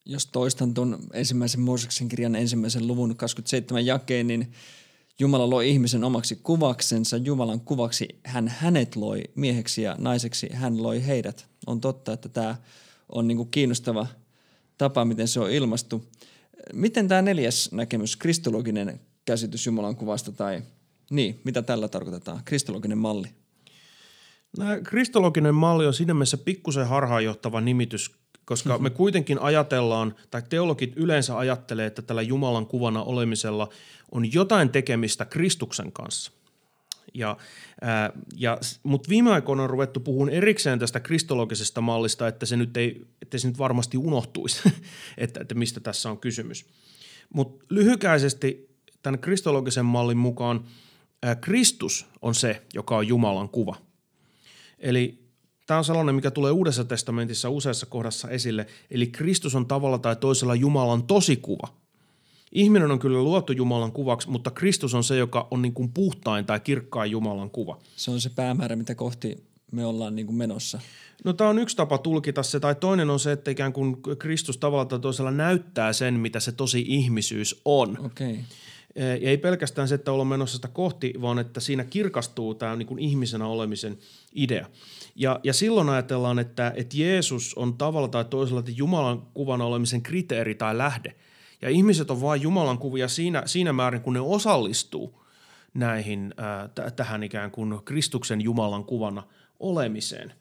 Jos 0.07 0.27
toistan 0.27 0.75
tuon 0.75 0.99
ensimmäisen 1.13 1.61
Mooseksen 1.61 2.09
kirjan 2.09 2.37
ensimmäisen 2.37 2.87
luvun 2.87 3.17
27 3.17 3.87
jakeen, 3.87 4.27
niin 4.27 4.53
Jumala 5.21 5.51
loi 5.51 5.71
ihmisen 5.71 6.05
omaksi 6.05 6.41
kuvaksensa, 6.43 7.17
Jumalan 7.17 7.61
kuvaksi 7.61 8.09
hän 8.25 8.49
hänet 8.49 8.97
loi 8.97 9.23
mieheksi 9.35 9.83
ja 9.83 9.97
naiseksi, 9.99 10.49
hän 10.53 10.83
loi 10.83 11.07
heidät. 11.07 11.47
On 11.67 11.81
totta, 11.81 12.13
että 12.13 12.29
tämä 12.29 12.57
on 13.09 13.29
niinku 13.29 13.45
kiinnostava 13.45 14.07
tapa, 14.79 15.05
miten 15.05 15.29
se 15.29 15.41
on 15.41 15.51
ilmastu. 15.51 16.05
Miten 16.73 17.09
tämä 17.09 17.23
neljäs 17.23 17.73
näkemys, 17.73 18.17
kristologinen 18.17 19.01
käsitys 19.25 19.67
Jumalan 19.67 19.97
kuvasta 19.97 20.33
tai 20.33 20.63
niin, 21.11 21.41
mitä 21.45 21.63
tällä 21.63 21.89
tarkoitetaan, 21.89 22.43
kristologinen 22.45 22.99
malli? 22.99 23.29
No, 24.59 24.65
kristologinen 24.85 25.55
malli 25.55 25.87
on 25.87 25.95
siinä 25.95 26.15
mielessä 26.15 26.39
pikkusen 26.39 26.87
harhaanjohtava 26.87 27.61
nimitys, 27.61 28.11
koska 28.49 28.71
mm-hmm. 28.71 28.83
me 28.83 28.91
kuitenkin 28.91 29.39
ajatellaan, 29.39 30.15
tai 30.31 30.43
teologit 30.49 30.93
yleensä 30.97 31.39
ajattelee, 31.39 31.87
että 31.87 32.03
tällä 32.03 32.23
Jumalan 32.23 32.67
kuvana 32.67 33.03
olemisella 33.03 33.69
on 34.13 34.33
jotain 34.33 34.71
tekemistä 34.71 35.25
Kristuksen 35.25 35.93
kanssa. 35.93 36.33
Ja, 37.15 37.37
ää, 37.81 38.13
ja, 38.37 38.59
Mutta 38.83 39.09
viime 39.09 39.33
aikoina 39.33 39.63
on 39.63 39.71
ruvettu 39.71 40.01
puhumaan 40.01 40.35
erikseen 40.35 40.79
tästä 40.79 41.01
kristologisesta 41.01 41.81
mallista, 41.81 42.29
että 42.29 42.47
se 42.47 42.57
nyt, 42.57 42.77
ei, 42.77 43.07
että 43.23 43.39
se 43.39 43.49
nyt 43.49 43.59
varmasti 43.59 43.97
unohtuisi, 43.97 44.61
että, 45.19 45.41
että 45.41 45.55
mistä 45.55 45.81
tässä 45.81 46.11
on 46.11 46.19
kysymys. 46.19 46.67
Mutta 47.35 47.67
lyhykäisesti 47.71 48.69
tämän 49.03 49.21
kristologisen 49.21 49.85
mallin 49.85 50.19
mukaan 50.19 50.65
ää, 51.23 51.35
Kristus 51.35 52.07
on 52.23 52.35
se, 52.35 52.63
joka 52.75 52.97
on 52.97 53.09
Jumalan 53.09 53.49
kuva. 53.49 53.77
Eli 54.79 55.28
Tämä 55.69 55.79
on 55.79 55.85
sellainen, 55.85 56.15
mikä 56.15 56.31
tulee 56.31 56.53
Uudessa 56.53 56.85
testamentissa 56.85 57.51
useassa 57.51 57.87
kohdassa 57.87 58.29
esille, 58.29 58.67
eli 58.91 59.07
Kristus 59.07 59.55
on 59.55 59.67
tavalla 59.67 59.99
tai 59.99 60.17
toisella 60.17 60.55
Jumalan 60.55 61.03
tosikuva. 61.03 61.69
Ihminen 62.53 62.91
on 62.91 62.99
kyllä 62.99 63.23
luotu 63.23 63.53
Jumalan 63.53 63.93
kuvaksi, 63.93 64.31
mutta 64.31 64.51
Kristus 64.51 64.95
on 64.95 65.05
se, 65.05 65.17
joka 65.17 65.49
on 65.51 65.63
niin 65.63 65.75
kuin 65.75 65.93
puhtain 65.93 66.47
tai 66.47 66.61
kirkkain 66.61 67.11
Jumalan 67.11 67.51
kuva. 67.51 67.79
Se 67.97 68.11
on 68.11 68.21
se 68.21 68.31
päämäärä, 68.31 68.77
mitä 68.77 68.95
kohti 68.95 69.45
me 69.73 69.87
ollaan 69.87 70.17
niin 70.17 70.27
kuin 70.27 70.37
menossa. 70.37 70.81
No 71.25 71.33
tämä 71.33 71.51
on 71.51 71.59
yksi 71.59 71.77
tapa 71.77 71.99
tulkita 71.99 72.43
se, 72.43 72.61
tai 72.61 72.75
toinen 72.75 73.11
on 73.11 73.21
se, 73.21 73.33
että 73.33 73.51
ikään 73.51 73.73
kuin 73.73 73.97
Kristus 74.19 74.59
tavalla 74.59 74.85
tai 74.85 75.01
toisella 75.01 75.31
näyttää 75.31 75.93
sen, 75.93 76.15
mitä 76.15 76.41
se 76.41 76.53
tosi 76.53 76.85
ihmisyys 76.87 77.61
on. 77.65 77.99
Okay. 78.07 78.37
Ja 79.21 79.31
ei 79.31 79.39
pelkästään 79.39 79.89
se, 79.89 79.95
että 79.95 80.13
ollaan 80.13 80.27
menossa 80.27 80.57
sitä 80.57 80.69
kohti, 80.69 81.15
vaan 81.21 81.39
että 81.39 81.61
siinä 81.61 81.85
kirkastuu 81.85 82.55
tämä 82.55 82.77
niin 82.77 82.87
kuin 82.87 82.99
ihmisenä 82.99 83.47
olemisen 83.47 83.99
idea. 84.35 84.67
Ja, 85.17 85.41
ja 85.45 85.53
silloin 85.53 85.89
ajatellaan, 85.89 86.39
että, 86.39 86.73
että 86.77 86.97
Jeesus 86.97 87.55
on 87.55 87.75
tavalla 87.75 88.09
tai 88.09 88.25
toisella 88.25 88.61
että 88.61 88.73
Jumalan 88.75 89.23
kuvana 89.35 89.65
olemisen 89.65 90.03
kriteeri 90.03 90.55
tai 90.55 90.79
lähde. 90.79 91.15
Ja 91.63 91.69
ihmiset 91.69 92.11
on 92.11 92.21
vain 92.21 92.43
Jumalan 92.43 92.79
kuvia 92.79 93.09
siinä, 93.09 93.43
siinä 93.47 93.73
määrin, 93.73 94.01
kun 94.01 94.15
ne 94.15 94.21
osallistuu 94.21 95.25
näihin, 95.75 96.35
äh, 96.41 96.71
t- 96.71 96.97
tähän 96.97 97.23
ikään 97.23 97.51
kuin 97.51 97.81
Kristuksen 97.85 98.41
Jumalan 98.41 98.85
kuvana 98.85 99.23
olemiseen. 99.61 100.33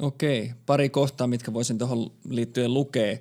Okei, 0.00 0.52
pari 0.66 0.88
kohtaa, 0.88 1.26
mitkä 1.26 1.52
voisin 1.52 1.78
tuohon 1.78 2.10
liittyen 2.28 2.74
lukea. 2.74 3.16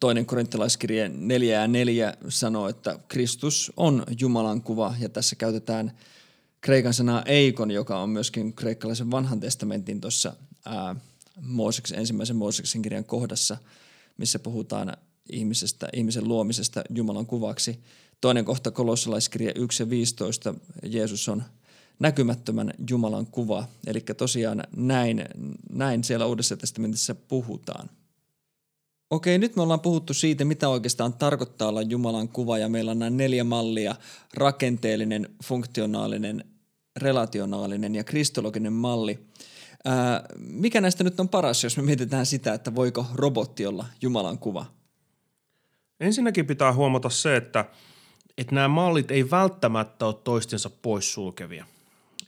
Toinen 0.00 0.26
korinttilaiskirje 0.26 1.08
4 1.08 1.60
ja 1.60 1.68
4 1.68 2.14
sanoo, 2.28 2.68
että 2.68 2.98
Kristus 3.08 3.72
on 3.76 4.04
Jumalan 4.20 4.62
kuva 4.62 4.94
ja 5.00 5.08
tässä 5.08 5.36
käytetään– 5.36 5.92
kreikan 6.66 6.94
sanaa 6.94 7.22
eikon, 7.22 7.70
joka 7.70 7.98
on 8.02 8.10
myöskin 8.10 8.52
kreikkalaisen 8.52 9.10
vanhan 9.10 9.40
testamentin 9.40 10.00
tuossa 10.00 10.36
ensimmäisen 11.94 12.36
Mooseksen 12.36 12.82
kirjan 12.82 13.04
kohdassa, 13.04 13.56
missä 14.16 14.38
puhutaan 14.38 14.96
ihmisestä, 15.30 15.88
ihmisen 15.92 16.28
luomisesta 16.28 16.82
Jumalan 16.90 17.26
kuvaksi. 17.26 17.80
Toinen 18.20 18.44
kohta 18.44 18.70
kolossalaiskirja 18.70 19.52
1 19.54 19.82
ja 19.82 19.90
15, 19.90 20.54
Jeesus 20.82 21.28
on 21.28 21.42
näkymättömän 21.98 22.74
Jumalan 22.90 23.26
kuva. 23.26 23.68
Eli 23.86 24.00
tosiaan 24.00 24.64
näin, 24.76 25.24
näin 25.70 26.04
siellä 26.04 26.26
Uudessa 26.26 26.56
testamentissa 26.56 27.14
puhutaan. 27.14 27.90
Okei, 29.10 29.38
nyt 29.38 29.56
me 29.56 29.62
ollaan 29.62 29.80
puhuttu 29.80 30.14
siitä, 30.14 30.44
mitä 30.44 30.68
oikeastaan 30.68 31.12
tarkoittaa 31.12 31.68
olla 31.68 31.82
Jumalan 31.82 32.28
kuva, 32.28 32.58
ja 32.58 32.68
meillä 32.68 32.90
on 32.90 32.98
nämä 32.98 33.10
neljä 33.10 33.44
mallia, 33.44 33.94
rakenteellinen, 34.34 35.28
funktionaalinen, 35.44 36.44
relationaalinen 36.96 37.94
ja 37.94 38.04
kristologinen 38.04 38.72
malli. 38.72 39.18
Ää, 39.84 40.24
mikä 40.38 40.80
näistä 40.80 41.04
nyt 41.04 41.20
on 41.20 41.28
paras, 41.28 41.64
jos 41.64 41.76
me 41.76 41.82
mietitään 41.82 42.26
sitä, 42.26 42.54
että 42.54 42.74
voiko 42.74 43.06
robotti 43.14 43.66
olla 43.66 43.84
Jumalan 44.02 44.38
kuva? 44.38 44.66
Ensinnäkin 46.00 46.46
pitää 46.46 46.72
huomata 46.72 47.08
se, 47.08 47.36
että, 47.36 47.64
että 48.38 48.54
nämä 48.54 48.68
mallit 48.68 49.10
ei 49.10 49.30
välttämättä 49.30 50.06
ole 50.06 50.14
toistensa 50.24 50.70
poissulkevia. 50.70 51.66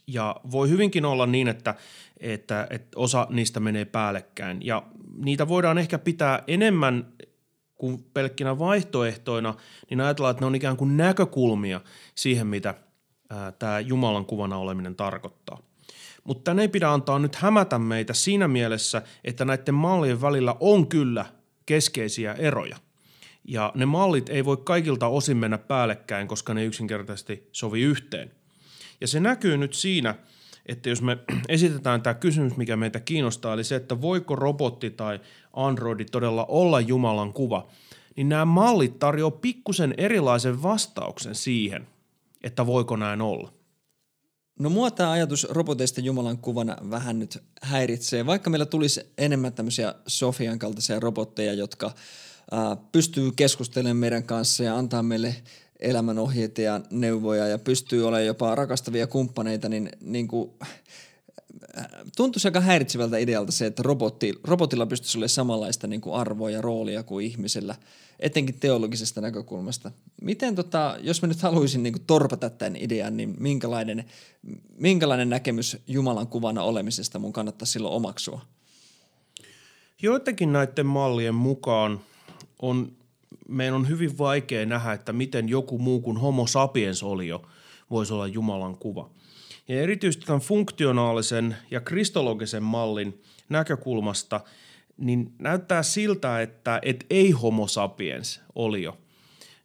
Ja 0.07 0.35
voi 0.51 0.69
hyvinkin 0.69 1.05
olla 1.05 1.25
niin, 1.25 1.47
että, 1.47 1.75
että, 2.19 2.67
että 2.69 2.89
osa 2.99 3.27
niistä 3.29 3.59
menee 3.59 3.85
päällekkäin. 3.85 4.65
Ja 4.65 4.83
niitä 5.19 5.47
voidaan 5.47 5.77
ehkä 5.77 5.99
pitää 5.99 6.43
enemmän 6.47 7.13
kuin 7.75 8.03
pelkkinä 8.13 8.59
vaihtoehtoina, 8.59 9.55
niin 9.89 10.01
ajatellaan, 10.01 10.31
että 10.31 10.41
ne 10.41 10.47
on 10.47 10.55
ikään 10.55 10.77
kuin 10.77 10.97
näkökulmia 10.97 11.81
siihen, 12.15 12.47
mitä 12.47 12.75
tämä 13.59 13.79
Jumalan 13.79 14.25
kuvana 14.25 14.57
oleminen 14.57 14.95
tarkoittaa. 14.95 15.61
Mutta 16.23 16.43
tänne 16.43 16.61
ei 16.61 16.67
pidä 16.67 16.89
antaa 16.89 17.19
nyt 17.19 17.35
hämätä 17.35 17.79
meitä 17.79 18.13
siinä 18.13 18.47
mielessä, 18.47 19.01
että 19.23 19.45
näiden 19.45 19.75
mallien 19.75 20.21
välillä 20.21 20.55
on 20.59 20.87
kyllä 20.87 21.25
keskeisiä 21.65 22.33
eroja. 22.33 22.77
Ja 23.43 23.71
ne 23.75 23.85
mallit 23.85 24.29
ei 24.29 24.45
voi 24.45 24.57
kaikilta 24.57 25.07
osin 25.07 25.37
mennä 25.37 25.57
päällekkäin, 25.57 26.27
koska 26.27 26.53
ne 26.53 26.65
yksinkertaisesti 26.65 27.49
sovi 27.51 27.81
yhteen. 27.81 28.31
Ja 29.01 29.07
se 29.07 29.19
näkyy 29.19 29.57
nyt 29.57 29.73
siinä, 29.73 30.15
että 30.69 30.89
jos 30.89 31.01
me 31.01 31.17
esitetään 31.49 32.01
tämä 32.01 32.13
kysymys, 32.13 32.57
mikä 32.57 32.77
meitä 32.77 32.99
kiinnostaa, 32.99 33.53
eli 33.53 33.63
se, 33.63 33.75
että 33.75 34.01
voiko 34.01 34.35
robotti 34.35 34.89
tai 34.89 35.19
androidi 35.53 36.05
todella 36.05 36.45
olla 36.45 36.79
Jumalan 36.79 37.33
kuva, 37.33 37.67
niin 38.15 38.29
nämä 38.29 38.45
mallit 38.45 38.99
tarjoavat 38.99 39.41
pikkusen 39.41 39.93
erilaisen 39.97 40.63
vastauksen 40.63 41.35
siihen, 41.35 41.87
että 42.43 42.65
voiko 42.65 42.95
näin 42.95 43.21
olla. 43.21 43.53
No 44.59 44.69
mua 44.69 44.91
tämä 44.91 45.11
ajatus 45.11 45.47
roboteista 45.49 46.01
Jumalan 46.01 46.37
kuvana 46.37 46.77
vähän 46.89 47.19
nyt 47.19 47.43
häiritsee, 47.61 48.25
vaikka 48.25 48.49
meillä 48.49 48.65
tulisi 48.65 49.01
enemmän 49.17 49.53
tämmöisiä 49.53 49.95
Sofian 50.07 50.59
kaltaisia 50.59 50.99
robotteja, 50.99 51.53
jotka 51.53 51.85
äh, 51.85 52.77
pystyy 52.91 53.31
keskustelemaan 53.31 53.97
meidän 53.97 54.23
kanssa 54.23 54.63
ja 54.63 54.77
antaa 54.77 55.03
meille 55.03 55.35
elämänohjeita 55.79 56.61
ja 56.61 56.81
neuvoja 56.91 57.47
ja 57.47 57.59
pystyy 57.59 58.07
olemaan 58.07 58.25
jopa 58.25 58.55
rakastavia 58.55 59.07
kumppaneita, 59.07 59.69
niin, 59.69 59.89
niin 60.01 60.27
kuin, 60.27 60.51
tuntuisi 62.15 62.47
aika 62.47 62.61
häiritsevältä 62.61 63.17
idealta 63.17 63.51
se, 63.51 63.65
että 63.65 63.83
robotti, 63.83 64.33
robotilla 64.43 64.85
pystyisi 64.85 65.17
olemaan 65.17 65.29
samanlaista 65.29 65.87
niin 65.87 66.01
kuin 66.01 66.15
arvoa 66.15 66.49
ja 66.49 66.61
roolia 66.61 67.03
kuin 67.03 67.25
ihmisellä, 67.25 67.75
etenkin 68.19 68.59
teologisesta 68.59 69.21
näkökulmasta. 69.21 69.91
Miten, 70.21 70.55
tota, 70.55 70.97
jos 71.01 71.21
mä 71.21 71.27
nyt 71.27 71.41
haluaisin 71.41 71.83
niin 71.83 71.93
kuin 71.93 72.03
torpata 72.07 72.49
tämän 72.49 72.75
idean, 72.75 73.17
niin 73.17 73.35
minkälainen, 73.39 74.05
minkälainen 74.77 75.29
näkemys 75.29 75.77
Jumalan 75.87 76.27
kuvana 76.27 76.63
olemisesta 76.63 77.19
mun 77.19 77.33
kannattaisi 77.33 77.71
silloin 77.71 77.93
omaksua? 77.93 78.41
Joidenkin 80.01 80.53
näiden 80.53 80.85
mallien 80.85 81.35
mukaan 81.35 81.99
on, 82.61 82.91
meidän 83.49 83.75
on 83.75 83.89
hyvin 83.89 84.17
vaikea 84.17 84.65
nähdä, 84.65 84.93
että 84.93 85.13
miten 85.13 85.49
joku 85.49 85.77
muu 85.77 86.01
kuin 86.01 86.17
homo 86.17 86.47
sapiens 86.47 87.03
olio 87.03 87.41
voisi 87.89 88.13
olla 88.13 88.27
Jumalan 88.27 88.77
kuva– 88.77 89.09
ja 89.67 89.81
erityisesti 89.81 90.25
tämän 90.25 90.41
funktionaalisen 90.41 91.55
ja 91.71 91.81
kristologisen 91.81 92.63
mallin 92.63 93.21
näkökulmasta 93.49 94.41
niin 94.97 95.33
näyttää 95.39 95.83
siltä, 95.83 96.41
että 96.41 96.79
et 96.81 97.05
ei 97.09 97.31
homo 97.31 97.67
sapiens 97.67 98.41
olio– 98.55 98.97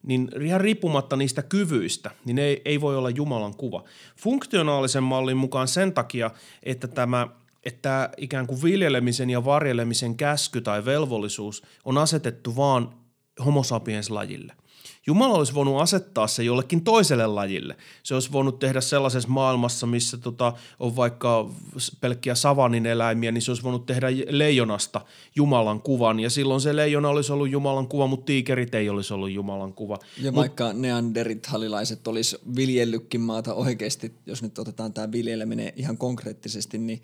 niin 0.07 0.29
ihan 0.41 0.61
riippumatta 0.61 1.17
niistä 1.17 1.43
kyvyistä, 1.43 2.11
niin 2.25 2.39
ei, 2.39 2.63
ei 2.65 2.81
voi 2.81 2.97
olla 2.97 3.11
Jumalan 3.11 3.55
kuva. 3.55 3.85
Funktionaalisen 4.17 5.03
mallin 5.03 5.37
mukaan 5.37 5.69
sen 5.69 5.93
takia, 5.93 6.31
että 6.63 6.89
tämä 6.89 7.29
että 7.65 8.11
ikään 8.17 8.47
kuin 8.47 8.63
viljelemisen 8.63 9.31
ja 9.31 9.45
varjelemisen 9.45 10.17
käsky 10.17 10.61
tai 10.61 10.85
velvollisuus 10.85 11.63
on 11.85 11.99
asetettu 11.99 12.57
vaan 12.57 12.93
homo 13.41 13.63
sapiens 13.63 14.11
lajille. 14.11 14.53
Jumala 15.07 15.35
olisi 15.35 15.55
voinut 15.55 15.81
asettaa 15.81 16.27
se 16.27 16.43
jollekin 16.43 16.85
toiselle 16.85 17.27
lajille. 17.27 17.77
Se 18.03 18.15
olisi 18.15 18.33
voinut 18.33 18.59
tehdä 18.59 18.81
sellaisessa 18.81 19.29
maailmassa, 19.29 19.87
missä 19.87 20.19
tota, 20.19 20.53
on 20.81 20.97
vaikka 20.97 21.51
pelkkiä 22.01 22.35
savanin 22.35 22.87
eläimiä, 22.87 23.33
niin 23.33 23.43
se 23.43 23.51
olisi 23.51 23.63
voinut 23.63 23.87
tehdä 23.87 24.07
leijonasta 24.29 25.01
Jumalan 25.37 25.81
kuvan. 25.81 26.21
Ja 26.21 26.31
silloin 26.31 26.61
se 26.61 26.77
leijona 26.77 27.09
olisi 27.09 27.33
ollut 27.33 27.51
Jumalan 27.51 27.89
kuva, 27.89 28.07
mutta 28.07 28.27
tiikerit 28.27 28.75
ei 28.75 28.89
olisi 28.89 29.15
ollut 29.15 29.31
Jumalan 29.31 29.73
kuva. 29.73 29.99
Ja 30.23 30.33
Mut, 30.33 30.41
vaikka 30.41 30.73
neandertalilaiset 30.73 32.09
olisi 32.09 32.37
viljellytkin 32.57 33.21
maata 33.21 33.55
oikeasti, 33.55 34.15
jos 34.27 34.43
nyt 34.43 34.59
otetaan 34.59 34.93
tämä 34.93 35.13
viljeleminen 35.13 35.73
ihan 35.77 35.99
konkreettisesti, 35.99 36.79
niin 36.79 37.03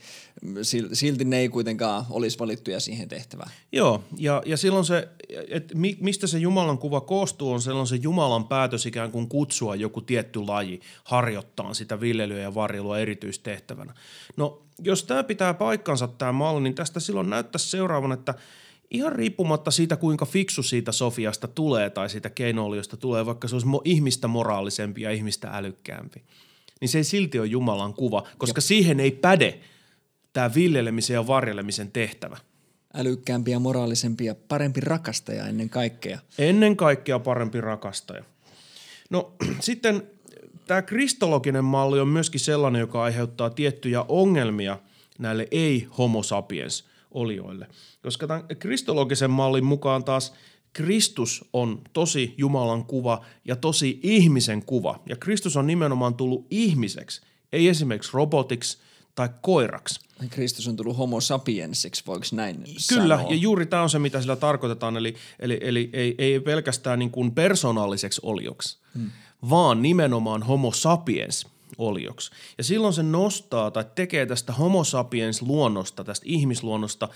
silti 0.92 1.24
ne 1.24 1.38
ei 1.38 1.48
kuitenkaan 1.48 2.04
olisi 2.10 2.38
valittuja 2.38 2.80
siihen 2.80 3.08
tehtävään. 3.08 3.50
Joo, 3.72 4.02
ja, 4.16 4.42
ja 4.46 4.56
silloin 4.56 4.84
se, 4.84 5.08
että 5.48 5.74
mistä 6.00 6.26
se 6.26 6.38
Jumalan 6.38 6.78
kuva 6.78 7.00
koostuu, 7.00 7.52
on 7.52 7.62
silloin 7.62 7.89
se 7.90 7.96
Jumalan 7.96 8.48
päätös 8.48 8.86
ikään 8.86 9.10
kuin 9.10 9.28
kutsua 9.28 9.74
joku 9.74 10.00
tietty 10.00 10.40
laji 10.46 10.80
harjoittaa 11.04 11.74
sitä 11.74 12.00
viljelyä 12.00 12.38
ja 12.38 12.54
varjelua 12.54 12.98
erityistehtävänä. 12.98 13.94
No 14.36 14.62
jos 14.78 15.04
tämä 15.04 15.24
pitää 15.24 15.54
paikkansa 15.54 16.08
tämä 16.08 16.32
malli, 16.32 16.62
niin 16.62 16.74
tästä 16.74 17.00
silloin 17.00 17.30
näyttäisi 17.30 17.70
seuraavan, 17.70 18.12
että 18.12 18.34
ihan 18.90 19.12
riippumatta 19.12 19.70
siitä, 19.70 19.96
kuinka 19.96 20.26
fiksu 20.26 20.62
siitä 20.62 20.92
Sofiasta 20.92 21.48
tulee 21.48 21.90
tai 21.90 22.10
siitä 22.10 22.30
keinooliosta 22.30 22.96
tulee, 22.96 23.26
vaikka 23.26 23.48
se 23.48 23.54
olisi 23.54 23.68
ihmistä 23.84 24.28
moraalisempi 24.28 25.02
ja 25.02 25.10
ihmistä 25.10 25.50
älykkäämpi, 25.52 26.22
niin 26.80 26.88
se 26.88 26.98
ei 26.98 27.04
silti 27.04 27.38
ole 27.38 27.46
Jumalan 27.46 27.94
kuva, 27.94 28.26
koska 28.38 28.58
Joo. 28.58 28.66
siihen 28.66 29.00
ei 29.00 29.10
päde 29.10 29.60
tämä 30.32 30.50
viljelemisen 30.54 31.14
ja 31.14 31.26
varjelemisen 31.26 31.92
tehtävä– 31.92 32.36
älykkäämpi 32.94 33.50
ja 33.50 33.58
moraalisempi 33.58 34.24
ja 34.24 34.34
parempi 34.34 34.80
rakastaja 34.80 35.46
ennen 35.46 35.70
kaikkea. 35.70 36.18
Ennen 36.38 36.76
kaikkea 36.76 37.18
parempi 37.18 37.60
rakastaja. 37.60 38.24
No 39.10 39.32
sitten 39.60 40.02
tämä 40.66 40.82
kristologinen 40.82 41.64
malli 41.64 42.00
on 42.00 42.08
myöskin 42.08 42.40
sellainen, 42.40 42.80
joka 42.80 43.02
aiheuttaa 43.02 43.50
tiettyjä 43.50 44.04
ongelmia 44.08 44.78
näille 45.18 45.46
ei-homo 45.50 46.22
sapiens 46.22 46.84
olioille. 47.10 47.66
Koska 48.02 48.26
tämän 48.26 48.44
kristologisen 48.58 49.30
mallin 49.30 49.64
mukaan 49.64 50.04
taas 50.04 50.34
Kristus 50.72 51.44
on 51.52 51.82
tosi 51.92 52.34
Jumalan 52.38 52.84
kuva 52.84 53.24
ja 53.44 53.56
tosi 53.56 54.00
ihmisen 54.02 54.64
kuva. 54.64 55.02
Ja 55.08 55.16
Kristus 55.16 55.56
on 55.56 55.66
nimenomaan 55.66 56.14
tullut 56.14 56.46
ihmiseksi, 56.50 57.20
ei 57.52 57.68
esimerkiksi 57.68 58.10
robotiksi– 58.12 58.78
tai 59.14 59.28
koiraksi. 59.40 60.00
Kristus 60.30 60.68
on 60.68 60.76
tullut 60.76 60.98
homo 60.98 61.20
sapiensiksi, 61.20 62.02
voiko 62.06 62.24
näin 62.32 62.64
Kyllä, 62.88 63.16
sanoa? 63.16 63.30
ja 63.30 63.36
juuri 63.36 63.66
tämä 63.66 63.82
on 63.82 63.90
se, 63.90 63.98
mitä 63.98 64.20
sillä 64.20 64.36
tarkoitetaan, 64.36 64.96
eli, 64.96 65.14
eli, 65.38 65.58
eli 65.60 65.90
ei, 65.92 66.14
ei 66.18 66.40
pelkästään 66.40 66.98
niin 66.98 67.10
kuin 67.10 67.34
persoonalliseksi 67.34 68.20
olioksi, 68.24 68.78
hmm. 68.94 69.10
vaan 69.50 69.82
nimenomaan 69.82 70.42
homo 70.42 70.72
sapiens 70.72 71.46
olioksi. 71.78 72.30
Ja 72.58 72.64
silloin 72.64 72.94
se 72.94 73.02
nostaa 73.02 73.70
tai 73.70 73.84
tekee 73.94 74.26
tästä 74.26 74.52
homo 74.52 74.84
sapiens 74.84 75.42
luonnosta, 75.42 76.04
tästä 76.04 76.26
ihmisluonnosta 76.28 77.08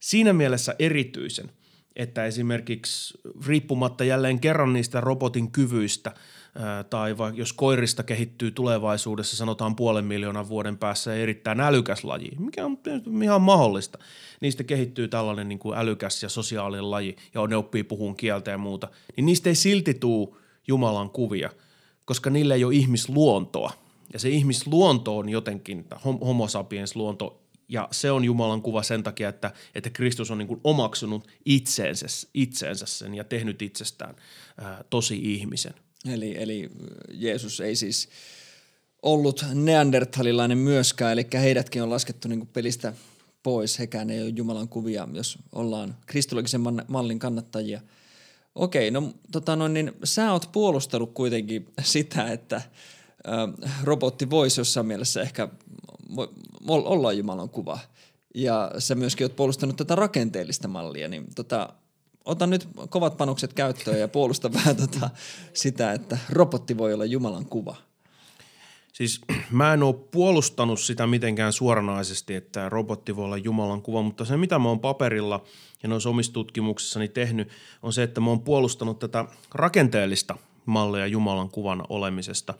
siinä 0.00 0.32
mielessä 0.32 0.74
erityisen, 0.78 1.50
että 1.96 2.24
esimerkiksi 2.24 3.18
riippumatta 3.46 4.04
jälleen 4.04 4.40
kerran 4.40 4.72
niistä 4.72 5.00
robotin 5.00 5.50
kyvyistä– 5.50 6.14
tai 6.90 7.18
vaikka 7.18 7.38
jos 7.38 7.52
koirista 7.52 8.02
kehittyy 8.02 8.50
tulevaisuudessa 8.50 9.36
sanotaan 9.36 9.76
puolen 9.76 10.04
miljoonan 10.04 10.48
vuoden 10.48 10.78
päässä 10.78 11.14
erittäin 11.14 11.60
älykäs 11.60 12.04
laji, 12.04 12.30
mikä 12.38 12.64
on 12.64 12.78
ihan 13.24 13.42
mahdollista. 13.42 13.98
Niistä 14.40 14.64
kehittyy 14.64 15.08
tällainen 15.08 15.48
niin 15.48 15.58
kuin 15.58 15.78
älykäs 15.78 16.22
ja 16.22 16.28
sosiaalinen 16.28 16.90
laji 16.90 17.16
ja 17.34 17.46
ne 17.46 17.56
oppii 17.56 17.82
puhun 17.82 18.16
kieltä 18.16 18.50
ja 18.50 18.58
muuta, 18.58 18.88
niin 19.16 19.26
niistä 19.26 19.48
ei 19.48 19.54
silti 19.54 19.94
tuu 19.94 20.38
Jumalan 20.68 21.10
kuvia, 21.10 21.50
koska 22.04 22.30
niillä 22.30 22.54
ei 22.54 22.64
ole 22.64 22.74
ihmisluontoa. 22.74 23.72
Ja 24.12 24.18
se 24.18 24.28
ihmisluonto 24.28 25.18
on 25.18 25.28
jotenkin 25.28 25.84
homo 26.04 26.48
sapiens 26.48 26.96
luonto 26.96 27.42
ja 27.68 27.88
se 27.90 28.10
on 28.10 28.24
Jumalan 28.24 28.62
kuva 28.62 28.82
sen 28.82 29.02
takia, 29.02 29.28
että, 29.28 29.52
että 29.74 29.90
Kristus 29.90 30.30
on 30.30 30.38
niin 30.38 30.48
kuin 30.48 30.60
omaksunut 30.64 31.28
itseensä, 31.44 32.06
itseensä 32.34 32.86
sen 32.86 33.14
ja 33.14 33.24
tehnyt 33.24 33.62
itsestään 33.62 34.16
ää, 34.58 34.84
tosi 34.90 35.34
ihmisen. 35.34 35.74
Eli, 36.08 36.42
eli 36.42 36.70
Jeesus 37.10 37.60
ei 37.60 37.76
siis 37.76 38.08
ollut 39.02 39.44
neandertalilainen 39.54 40.58
myöskään, 40.58 41.12
eli 41.12 41.26
heidätkin 41.32 41.82
on 41.82 41.90
laskettu 41.90 42.28
niin 42.28 42.46
pelistä 42.46 42.92
pois. 43.42 43.78
Hekään 43.78 44.10
ei 44.10 44.22
ole 44.22 44.32
Jumalan 44.36 44.68
kuvia, 44.68 45.08
jos 45.12 45.38
ollaan 45.52 45.96
kristologisen 46.06 46.60
mallin 46.88 47.18
kannattajia. 47.18 47.80
Okei, 48.54 48.90
no 48.90 49.12
tota 49.32 49.56
noin, 49.56 49.74
niin 49.74 49.92
sä 50.04 50.32
oot 50.32 50.48
puolustellut 50.52 51.12
kuitenkin 51.14 51.66
sitä, 51.82 52.32
että 52.32 52.62
ö, 53.26 53.68
robotti 53.82 54.30
voisi 54.30 54.60
jossain 54.60 54.86
mielessä 54.86 55.22
ehkä 55.22 55.48
olla 56.68 57.12
Jumalan 57.12 57.50
kuva. 57.50 57.78
Ja 58.34 58.70
sä 58.78 58.94
myöskin 58.94 59.24
oot 59.24 59.36
puolustanut 59.36 59.76
tätä 59.76 59.94
rakenteellista 59.94 60.68
mallia, 60.68 61.08
niin 61.08 61.26
tota, 61.34 61.68
ota 62.26 62.46
nyt 62.46 62.68
kovat 62.88 63.16
panokset 63.16 63.52
käyttöön 63.52 64.00
ja 64.00 64.08
puolusta 64.08 64.52
vähän 64.52 64.76
tota, 64.76 65.10
sitä, 65.52 65.92
että 65.92 66.18
robotti 66.30 66.78
voi 66.78 66.94
olla 66.94 67.04
Jumalan 67.04 67.46
kuva. 67.46 67.76
Siis 68.92 69.20
mä 69.50 69.74
en 69.74 69.82
ole 69.82 69.94
puolustanut 70.10 70.80
sitä 70.80 71.06
mitenkään 71.06 71.52
suoranaisesti, 71.52 72.34
että 72.34 72.68
robotti 72.68 73.16
voi 73.16 73.24
olla 73.24 73.36
Jumalan 73.36 73.82
kuva, 73.82 74.02
mutta 74.02 74.24
se 74.24 74.36
mitä 74.36 74.58
mä 74.58 74.68
oon 74.68 74.80
paperilla 74.80 75.44
ja 75.82 75.88
noissa 75.88 76.10
omissa 76.10 76.32
tutkimuksissani 76.32 77.08
tehnyt 77.08 77.48
on 77.82 77.92
se, 77.92 78.02
että 78.02 78.20
mä 78.20 78.30
oon 78.30 78.40
puolustanut 78.40 78.98
tätä 78.98 79.24
rakenteellista 79.54 80.38
mallia 80.66 81.06
Jumalan 81.06 81.50
kuvana 81.50 81.84
olemisesta. 81.88 82.54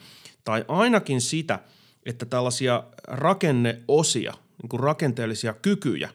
Tai 0.44 0.64
ainakin 0.68 1.20
sitä, 1.20 1.58
että 2.06 2.26
tällaisia 2.26 2.82
rakenneosia, 3.08 4.34
niin 4.62 4.68
kuin 4.68 4.80
rakenteellisia 4.80 5.54
kykyjä, 5.54 6.10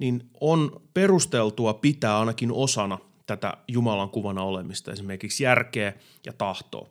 niin 0.00 0.30
on 0.40 0.82
perusteltua 0.94 1.74
pitää 1.74 2.18
ainakin 2.18 2.52
osana 2.52 2.98
tätä 3.26 3.56
Jumalan 3.68 4.10
kuvana 4.10 4.42
olemista, 4.42 4.92
esimerkiksi 4.92 5.44
järkeä 5.44 5.92
ja 6.26 6.32
tahtoa. 6.32 6.88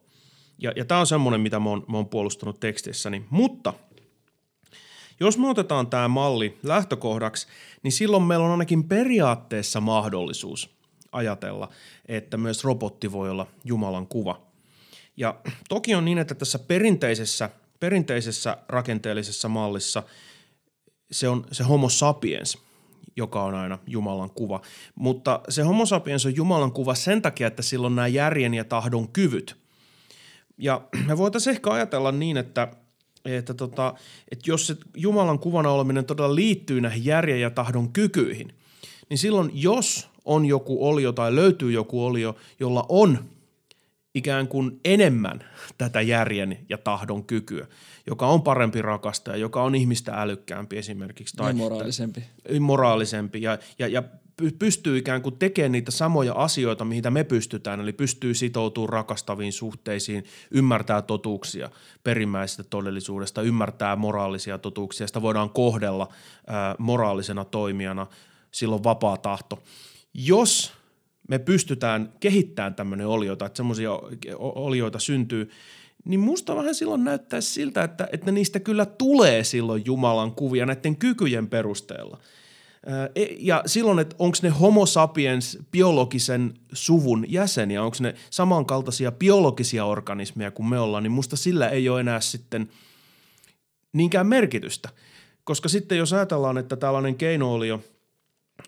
Ja, 0.59 0.73
ja 0.75 0.85
tämä 0.85 0.99
on 0.99 1.07
semmoinen, 1.07 1.41
mitä 1.41 1.59
mä 1.59 1.69
oon, 1.69 1.85
mä 1.87 1.97
oon 1.97 2.09
puolustanut 2.09 2.59
tekstissäni. 2.59 3.25
Mutta 3.29 3.73
jos 5.19 5.37
me 5.37 5.49
otetaan 5.49 5.87
tämä 5.87 6.07
malli 6.07 6.57
lähtökohdaksi, 6.63 7.47
niin 7.83 7.91
silloin 7.91 8.23
meillä 8.23 8.45
on 8.45 8.51
ainakin 8.51 8.83
periaatteessa 8.83 9.81
mahdollisuus 9.81 10.69
ajatella, 11.11 11.69
että 12.05 12.37
myös 12.37 12.63
robotti 12.63 13.11
voi 13.11 13.29
olla 13.29 13.47
Jumalan 13.63 14.07
kuva. 14.07 14.41
Ja 15.17 15.35
toki 15.69 15.95
on 15.95 16.05
niin, 16.05 16.17
että 16.17 16.35
tässä 16.35 16.59
perinteisessä, 16.59 17.49
perinteisessä 17.79 18.57
rakenteellisessa 18.67 19.49
mallissa 19.49 20.03
se 21.11 21.29
on 21.29 21.45
se 21.51 21.63
homo 21.63 21.89
sapiens, 21.89 22.57
joka 23.19 23.43
on 23.43 23.55
aina 23.55 23.77
Jumalan 23.87 24.29
kuva. 24.29 24.61
Mutta 24.95 25.41
se 25.49 25.61
homo 25.61 25.85
sapiens 25.85 26.25
on 26.25 26.35
Jumalan 26.35 26.71
kuva 26.71 26.95
sen 26.95 27.21
takia, 27.21 27.47
että 27.47 27.61
sillä 27.61 27.87
on 27.87 27.95
nämä 27.95 28.07
järjen 28.07 28.53
ja 28.53 28.63
tahdon 28.63 29.07
kyvyt– 29.07 29.55
ja 30.59 30.81
me 31.07 31.17
voitaisiin 31.17 31.51
ehkä 31.51 31.71
ajatella 31.71 32.11
niin, 32.11 32.37
että, 32.37 32.67
että, 33.25 33.53
tota, 33.53 33.93
että 34.31 34.51
jos 34.51 34.67
se 34.67 34.77
Jumalan 34.97 35.39
kuvana 35.39 35.71
oleminen 35.71 36.05
todella 36.05 36.35
liittyy 36.35 36.81
näihin 36.81 37.05
järjen 37.05 37.41
ja 37.41 37.49
tahdon 37.49 37.93
kykyihin, 37.93 38.53
niin 39.09 39.17
silloin 39.17 39.51
jos 39.53 40.09
on 40.25 40.45
joku 40.45 40.87
olio 40.87 41.11
tai 41.11 41.35
löytyy 41.35 41.71
joku 41.71 42.05
olio, 42.05 42.35
jolla 42.59 42.85
on 42.89 43.19
ikään 44.15 44.47
kuin 44.47 44.79
enemmän 44.85 45.43
tätä 45.77 46.01
järjen 46.01 46.57
ja 46.69 46.77
tahdon 46.77 47.23
kykyä, 47.23 47.67
joka 48.07 48.27
on 48.27 48.41
parempi 48.41 48.81
rakastaja, 48.81 49.37
joka 49.37 49.63
on 49.63 49.75
ihmistä 49.75 50.21
älykkäämpi 50.21 50.77
esimerkiksi. 50.77 51.37
Tai 51.37 51.53
moraalisempi. 51.53 52.23
moraalisempi 52.59 53.41
ja, 53.41 53.57
ja, 53.79 53.87
ja 53.87 54.03
pystyy 54.59 54.97
ikään 54.97 55.21
kuin 55.21 55.37
tekemään 55.37 55.71
niitä 55.71 55.91
samoja 55.91 56.33
asioita, 56.33 56.85
mihin 56.85 57.03
me 57.09 57.23
pystytään, 57.23 57.79
eli 57.79 57.93
pystyy 57.93 58.33
sitoutumaan 58.33 58.89
rakastaviin 58.89 59.53
suhteisiin, 59.53 60.23
ymmärtää 60.51 61.01
totuuksia 61.01 61.69
perimmäisestä 62.03 62.63
todellisuudesta, 62.63 63.41
ymmärtää 63.41 63.95
moraalisia 63.95 64.57
totuuksia, 64.57 65.07
sitä 65.07 65.21
voidaan 65.21 65.49
kohdella 65.49 66.13
ää, 66.47 66.75
moraalisena 66.77 67.45
toimijana, 67.45 68.07
silloin 68.51 68.83
vapaa 68.83 69.17
tahto. 69.17 69.63
Jos 70.13 70.78
me 71.29 71.39
pystytään 71.39 72.13
kehittämään 72.19 72.75
tämmöinen 72.75 73.07
olioita, 73.07 73.45
että 73.45 73.57
semmoisia 73.57 73.91
olioita 74.37 74.99
syntyy, 74.99 75.49
niin 76.05 76.19
musta 76.19 76.55
vähän 76.55 76.75
silloin 76.75 77.03
näyttää 77.03 77.41
siltä, 77.41 77.83
että, 77.83 78.07
että 78.11 78.31
niistä 78.31 78.59
kyllä 78.59 78.85
tulee 78.85 79.43
silloin 79.43 79.85
Jumalan 79.85 80.31
kuvia 80.31 80.65
näiden 80.65 80.95
kykyjen 80.95 81.47
perusteella– 81.47 82.19
E, 83.15 83.25
ja 83.39 83.63
silloin, 83.65 83.99
että 83.99 84.15
onko 84.19 84.37
ne 84.41 84.49
homo 84.49 84.85
sapiens 84.85 85.57
biologisen 85.71 86.53
suvun 86.73 87.25
jäseniä, 87.27 87.83
onko 87.83 87.97
ne 87.99 88.15
samankaltaisia 88.29 89.11
biologisia 89.11 89.85
organismeja 89.85 90.51
kuin 90.51 90.69
me 90.69 90.79
ollaan, 90.79 91.03
niin 91.03 91.11
musta 91.11 91.37
sillä 91.37 91.69
ei 91.69 91.89
ole 91.89 91.99
enää 91.99 92.21
sitten 92.21 92.69
niinkään 93.93 94.27
merkitystä. 94.27 94.89
Koska 95.43 95.69
sitten 95.69 95.97
jos 95.97 96.13
ajatellaan, 96.13 96.57
että 96.57 96.75
tällainen 96.75 97.15
keinoolio 97.15 97.83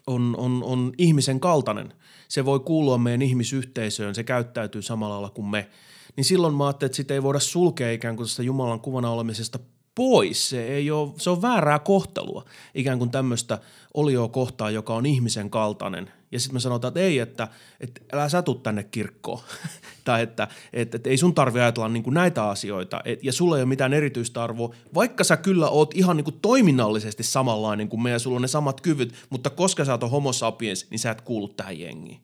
on, 0.07 0.35
on, 0.37 0.63
on 0.63 0.91
ihmisen 0.97 1.39
kaltainen, 1.39 1.93
se 2.27 2.45
voi 2.45 2.59
kuulua 2.59 2.97
meidän 2.97 3.21
ihmisyhteisöön, 3.21 4.15
se 4.15 4.23
käyttäytyy 4.23 4.81
samalla 4.81 5.13
lailla 5.13 5.29
kuin 5.29 5.47
me, 5.47 5.69
niin 6.15 6.25
silloin 6.25 6.53
mä 6.53 6.65
ajattelin, 6.65 6.87
että 6.87 6.95
sitä 6.95 7.13
ei 7.13 7.23
voida 7.23 7.39
sulkea 7.39 7.91
ikään 7.91 8.15
kuin 8.15 8.27
tästä 8.27 8.43
Jumalan 8.43 8.79
kuvana 8.79 9.11
olemisesta 9.11 9.59
pois. 9.95 10.49
Se, 10.49 10.67
ei 10.67 10.91
ole, 10.91 11.11
se 11.17 11.29
on 11.29 11.41
väärää 11.41 11.79
kohtelua 11.79 12.45
ikään 12.75 12.97
kuin 12.97 13.11
tämmöistä 13.11 13.59
olioa 13.93 14.27
kohtaan, 14.27 14.73
joka 14.73 14.95
on 14.95 15.05
ihmisen 15.05 15.49
kaltainen. 15.49 16.11
Ja 16.31 16.39
sitten 16.39 16.55
me 16.55 16.59
sanotaan, 16.59 16.89
että 16.89 16.99
ei, 16.99 17.19
että, 17.19 17.47
että 17.79 18.01
älä 18.13 18.29
sä 18.29 18.41
tuu 18.41 18.55
tänne 18.55 18.83
kirkkoon. 18.83 19.41
tai 20.03 20.21
että, 20.21 20.47
että, 20.73 20.97
että 20.97 21.09
ei 21.09 21.17
sun 21.17 21.35
tarvi 21.35 21.59
ajatella 21.59 21.89
niin 21.89 22.03
kuin 22.03 22.13
näitä 22.13 22.49
asioita. 22.49 23.01
Et, 23.05 23.23
ja 23.23 23.33
sulla 23.33 23.57
ei 23.57 23.61
ole 23.61 23.69
mitään 23.69 23.93
erityistä 23.93 24.43
arvoa, 24.43 24.75
vaikka 24.93 25.23
sä 25.23 25.37
kyllä 25.37 25.69
oot 25.69 25.93
ihan 25.95 26.17
niin 26.17 26.25
kuin 26.25 26.39
toiminnallisesti 26.41 27.23
samanlainen 27.23 27.89
kuin 27.89 28.03
me 28.03 28.11
ja 28.11 28.19
sulla 28.19 28.35
on 28.35 28.41
ne 28.41 28.47
samat 28.47 28.81
kyvyt, 28.81 29.13
mutta 29.29 29.49
koska 29.49 29.85
sä 29.85 29.91
oot 29.91 30.11
homo 30.11 30.33
sapiens, 30.33 30.87
niin 30.89 30.99
sä 30.99 31.11
et 31.11 31.21
kuulu 31.21 31.47
tähän 31.47 31.79
jengiin. 31.79 32.19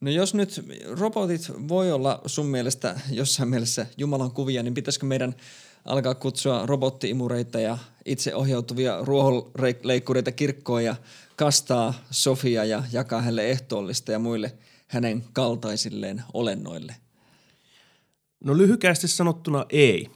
No 0.00 0.10
jos 0.10 0.34
nyt 0.34 0.64
robotit 0.90 1.52
voi 1.68 1.92
olla 1.92 2.20
sun 2.26 2.46
mielestä 2.46 3.00
jossain 3.10 3.48
mielessä 3.48 3.86
Jumalan 3.96 4.30
kuvia, 4.30 4.62
niin 4.62 4.74
pitäisikö 4.74 5.06
meidän– 5.06 5.34
alkaa 5.88 6.14
kutsua 6.14 6.66
robottiimureita 6.66 7.60
ja 7.60 7.78
itse 8.04 8.34
ohjautuvia 8.34 8.98
ruohonleikkureita 9.02 10.32
kirkkoon 10.32 10.84
ja 10.84 10.96
kastaa 11.38 11.94
Sofia 12.10 12.64
ja 12.64 12.82
jakaa 12.92 13.20
hänelle 13.20 13.50
ehtoollista 13.50 14.12
ja 14.12 14.18
muille 14.18 14.52
hänen 14.86 15.24
kaltaisilleen 15.32 16.22
olennoille? 16.34 16.94
No 18.44 18.58
lyhykäisesti 18.58 19.08
sanottuna 19.08 19.66
ei, 19.70 20.10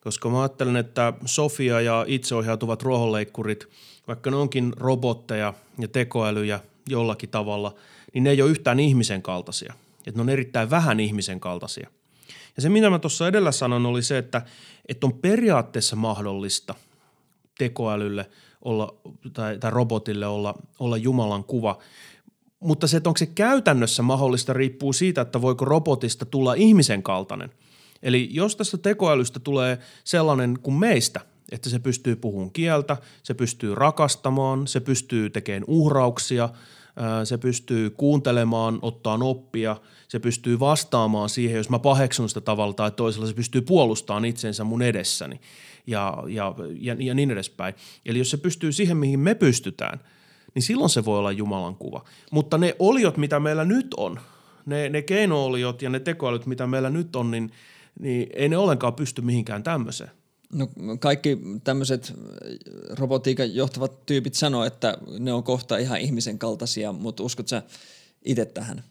koska 0.00 0.30
mä 0.30 0.42
ajattelen, 0.42 0.76
että 0.76 1.12
Sofia 1.24 1.80
ja 1.80 2.04
itseohjautuvat 2.08 2.82
ruohonleikkurit, 2.82 3.68
vaikka 4.08 4.30
ne 4.30 4.36
onkin 4.36 4.72
robotteja 4.76 5.54
ja 5.78 5.88
tekoälyjä 5.88 6.60
jollakin 6.88 7.28
tavalla, 7.28 7.74
niin 8.14 8.24
ne 8.24 8.30
ei 8.30 8.42
ole 8.42 8.50
yhtään 8.50 8.80
ihmisen 8.80 9.22
kaltaisia. 9.22 9.74
Että 10.06 10.18
ne 10.18 10.22
on 10.22 10.28
erittäin 10.28 10.70
vähän 10.70 11.00
ihmisen 11.00 11.40
kaltaisia– 11.40 11.90
ja 12.56 12.62
se, 12.62 12.68
mitä 12.68 12.90
mä 12.90 12.98
tuossa 12.98 13.28
edellä 13.28 13.52
sanon, 13.52 13.86
oli 13.86 14.02
se, 14.02 14.18
että, 14.18 14.42
että 14.88 15.06
on 15.06 15.12
periaatteessa 15.12 15.96
mahdollista 15.96 16.74
tekoälylle 17.58 18.30
olla, 18.62 18.94
tai, 19.32 19.58
tai 19.58 19.70
robotille 19.70 20.26
olla, 20.26 20.54
olla 20.78 20.96
Jumalan 20.96 21.44
kuva, 21.44 21.78
mutta 22.60 22.86
se, 22.86 22.96
että 22.96 23.10
onko 23.10 23.18
se 23.18 23.26
käytännössä 23.26 24.02
mahdollista, 24.02 24.52
riippuu 24.52 24.92
siitä, 24.92 25.20
että 25.20 25.42
voiko 25.42 25.64
robotista 25.64 26.26
tulla 26.26 26.54
ihmisen 26.54 27.02
kaltainen. 27.02 27.50
Eli 28.02 28.28
jos 28.32 28.56
tästä 28.56 28.78
tekoälystä 28.78 29.40
tulee 29.40 29.78
sellainen 30.04 30.58
kuin 30.62 30.74
meistä, 30.74 31.20
että 31.52 31.70
se 31.70 31.78
pystyy 31.78 32.16
puhumaan 32.16 32.50
kieltä, 32.50 32.96
se 33.22 33.34
pystyy 33.34 33.74
rakastamaan, 33.74 34.66
se 34.66 34.80
pystyy 34.80 35.30
tekemään 35.30 35.64
uhrauksia– 35.66 36.48
se 37.24 37.38
pystyy 37.38 37.90
kuuntelemaan, 37.90 38.78
ottaa 38.82 39.18
oppia, 39.22 39.76
se 40.08 40.18
pystyy 40.18 40.60
vastaamaan 40.60 41.28
siihen, 41.28 41.56
jos 41.56 41.70
mä 41.70 41.78
paheksun 41.78 42.28
sitä 42.28 42.40
tavalla 42.40 42.74
tai 42.74 42.90
toisella, 42.90 43.26
se 43.26 43.34
pystyy 43.34 43.60
puolustamaan 43.60 44.24
itsensä 44.24 44.64
mun 44.64 44.82
edessäni 44.82 45.40
ja, 45.90 46.22
ja, 46.28 46.54
ja, 46.80 46.96
ja 46.98 47.14
niin 47.14 47.30
edespäin. 47.30 47.74
Eli 48.06 48.18
jos 48.18 48.30
se 48.30 48.36
pystyy 48.36 48.72
siihen, 48.72 48.96
mihin 48.96 49.20
me 49.20 49.34
pystytään, 49.34 50.00
niin 50.54 50.62
silloin 50.62 50.90
se 50.90 51.04
voi 51.04 51.18
olla 51.18 51.32
Jumalan 51.32 51.76
kuva. 51.76 52.04
Mutta 52.30 52.58
ne 52.58 52.76
oliot, 52.78 53.16
mitä 53.16 53.40
meillä 53.40 53.64
nyt 53.64 53.86
on, 53.96 54.20
ne, 54.66 54.88
ne 54.88 55.02
keinooliot 55.02 55.82
ja 55.82 55.90
ne 55.90 56.00
tekoälyt, 56.00 56.46
mitä 56.46 56.66
meillä 56.66 56.90
nyt 56.90 57.16
on, 57.16 57.30
niin, 57.30 57.52
niin 58.00 58.26
ei 58.34 58.48
ne 58.48 58.56
ollenkaan 58.56 58.94
pysty 58.94 59.22
mihinkään 59.22 59.62
tämmöiseen. 59.62 60.10
No 60.52 60.68
kaikki 61.00 61.38
tämmöiset 61.64 62.14
robotiikan 62.90 63.54
johtavat 63.54 64.06
tyypit 64.06 64.34
sanoo, 64.34 64.64
että 64.64 64.98
ne 65.18 65.32
on 65.32 65.42
kohta 65.42 65.76
ihan 65.76 66.00
ihmisen 66.00 66.38
kaltaisia, 66.38 66.92
mutta 66.92 67.22
uskot 67.22 67.48
sä 67.48 67.62
itse 68.24 68.44
tähän? 68.44 68.84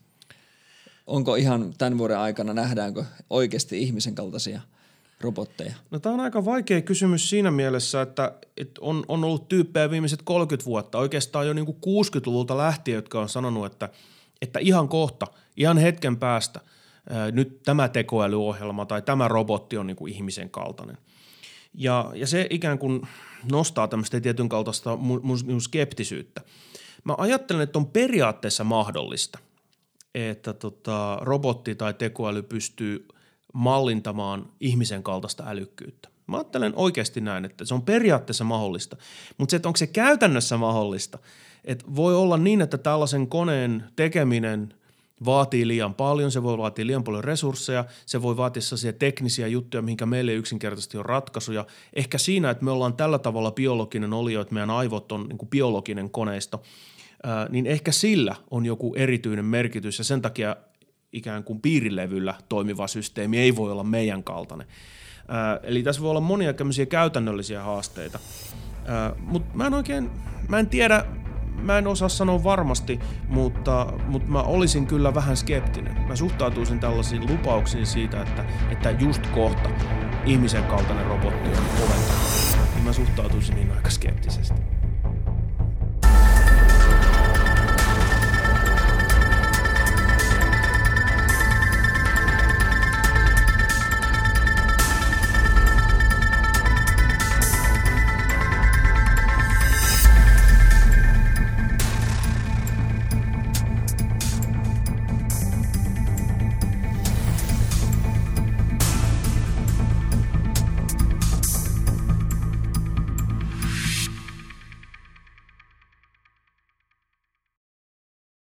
Onko 1.08 1.36
ihan 1.36 1.74
tämän 1.78 1.98
vuoden 1.98 2.18
aikana, 2.18 2.54
nähdäänkö 2.54 3.04
oikeasti 3.30 3.82
ihmisen 3.82 4.16
kaltaisia 4.16 4.62
robotteja? 5.22 5.74
No 5.92 6.00
tämä 6.00 6.14
on 6.14 6.20
aika 6.20 6.46
vaikea 6.46 6.82
kysymys 6.82 7.30
siinä 7.30 7.52
mielessä, 7.52 8.02
että, 8.02 8.32
että 8.58 8.82
on, 8.82 9.06
on 9.08 9.24
ollut 9.24 9.50
tyyppejä 9.50 9.92
viimeiset 9.92 10.22
30 10.24 10.66
vuotta, 10.66 10.98
oikeastaan 10.98 11.48
jo 11.48 11.54
niin 11.54 11.66
kuin 11.66 11.78
60-luvulta 11.78 12.58
lähtien, 12.58 12.96
jotka 12.96 13.22
on 13.22 13.30
sanonut, 13.30 13.66
että, 13.66 13.90
että 14.42 14.60
ihan 14.60 14.90
kohta, 14.90 15.28
ihan 15.58 15.78
hetken 15.78 16.18
päästä 16.18 16.60
ää, 17.10 17.32
nyt 17.32 17.64
tämä 17.64 17.90
tekoälyohjelma 17.90 18.86
tai 18.86 19.02
tämä 19.02 19.28
robotti 19.28 19.78
on 19.78 19.88
niin 19.88 19.98
kuin 19.98 20.14
ihmisen 20.14 20.50
kaltainen– 20.50 20.98
ja, 21.74 22.12
ja 22.16 22.28
se 22.28 22.48
ikään 22.50 22.80
kuin 22.80 23.02
nostaa 23.52 23.88
tämmöistä 23.88 24.22
tietyn 24.22 24.50
kaltaista 24.50 24.96
mun, 24.96 25.22
mun 25.24 25.62
skeptisyyttä. 25.62 26.42
Mä 27.04 27.16
ajattelen, 27.18 27.62
että 27.62 27.80
on 27.80 27.88
periaatteessa 27.88 28.64
mahdollista, 28.64 29.40
että 30.16 30.54
tota, 30.54 31.18
robotti 31.22 31.76
tai 31.76 31.94
tekoäly 31.94 32.44
pystyy 32.44 33.08
mallintamaan 33.54 34.50
ihmisen 34.60 35.04
kaltaista 35.04 35.44
älykkyyttä. 35.48 36.10
Mä 36.28 36.38
ajattelen 36.38 36.74
oikeasti 36.76 37.22
näin, 37.22 37.46
että 37.46 37.66
se 37.66 37.74
on 37.74 37.82
periaatteessa 37.82 38.44
mahdollista, 38.44 38.98
mutta 39.38 39.52
se, 39.52 39.56
että 39.56 39.70
onko 39.70 39.78
se 39.78 39.88
käytännössä 39.88 40.58
mahdollista, 40.58 41.20
että 41.66 41.86
voi 41.96 42.16
olla 42.16 42.38
niin, 42.38 42.62
että 42.62 42.78
tällaisen 42.78 43.28
koneen 43.28 43.84
tekeminen 43.96 44.74
vaatii 45.26 45.68
liian 45.68 45.94
paljon, 45.94 46.32
se 46.32 46.44
voi 46.44 46.58
vaatia 46.58 46.88
liian 46.88 47.04
paljon 47.04 47.24
resursseja, 47.24 47.86
se 48.06 48.22
voi 48.22 48.38
vaatia 48.38 48.62
sellaisia 48.62 48.94
teknisiä 48.94 49.48
juttuja, 49.48 49.82
mihinkä 49.82 50.06
meille 50.06 50.34
yksinkertaisesti 50.34 50.98
on 50.98 51.06
ratkaisuja. 51.06 51.66
Ehkä 51.94 52.18
siinä, 52.18 52.50
että 52.50 52.66
me 52.66 52.72
ollaan 52.72 52.94
tällä 52.94 53.20
tavalla 53.20 53.52
biologinen 53.52 54.14
olio, 54.14 54.42
että 54.42 54.54
meidän 54.54 54.70
aivot 54.70 55.12
on 55.12 55.28
niin 55.30 55.50
biologinen 55.50 56.10
koneisto, 56.10 56.62
niin 57.50 57.66
ehkä 57.66 57.92
sillä 57.92 58.36
on 58.52 58.66
joku 58.66 58.96
erityinen 58.96 59.46
merkitys 59.46 59.98
ja 59.98 60.04
sen 60.04 60.22
takia 60.22 60.56
ikään 61.14 61.44
kuin 61.44 61.62
piirilevyllä 61.62 62.34
toimiva 62.50 62.88
systeemi 62.88 63.40
ei 63.40 63.56
voi 63.56 63.72
olla 63.72 63.84
meidän 63.84 64.24
kaltainen. 64.24 64.68
Eli 65.64 65.84
tässä 65.84 66.02
voi 66.02 66.10
olla 66.10 66.22
monia 66.22 66.54
käytännöllisiä 66.90 67.64
haasteita. 67.64 68.20
Mutta 69.20 69.58
mä 69.58 69.68
en 69.68 69.74
oikein, 69.74 70.10
mä 70.48 70.60
en 70.60 70.70
tiedä, 70.70 71.06
mä 71.62 71.78
en 71.78 71.88
osaa 71.88 72.10
sanoa 72.10 72.44
varmasti, 72.44 73.00
mutta, 73.28 73.94
mutta 74.08 74.32
mä 74.32 74.42
olisin 74.42 74.88
kyllä 74.88 75.14
vähän 75.14 75.38
skeptinen. 75.38 76.02
Mä 76.08 76.16
suhtautuisin 76.16 76.80
tällaisiin 76.80 77.32
lupauksiin 77.32 77.86
siitä, 77.86 78.22
että, 78.22 78.46
että 78.72 78.92
just 78.92 79.28
kohta 79.28 79.70
ihmisen 80.26 80.64
kaltainen 80.64 81.06
robotti 81.06 81.50
on 81.50 81.84
oventa. 81.84 82.14
Niin 82.76 82.86
mä 82.86 82.94
suhtautuisin 82.94 83.56
niin 83.56 83.72
aika 83.72 83.90
skeptisesti. 83.90 84.79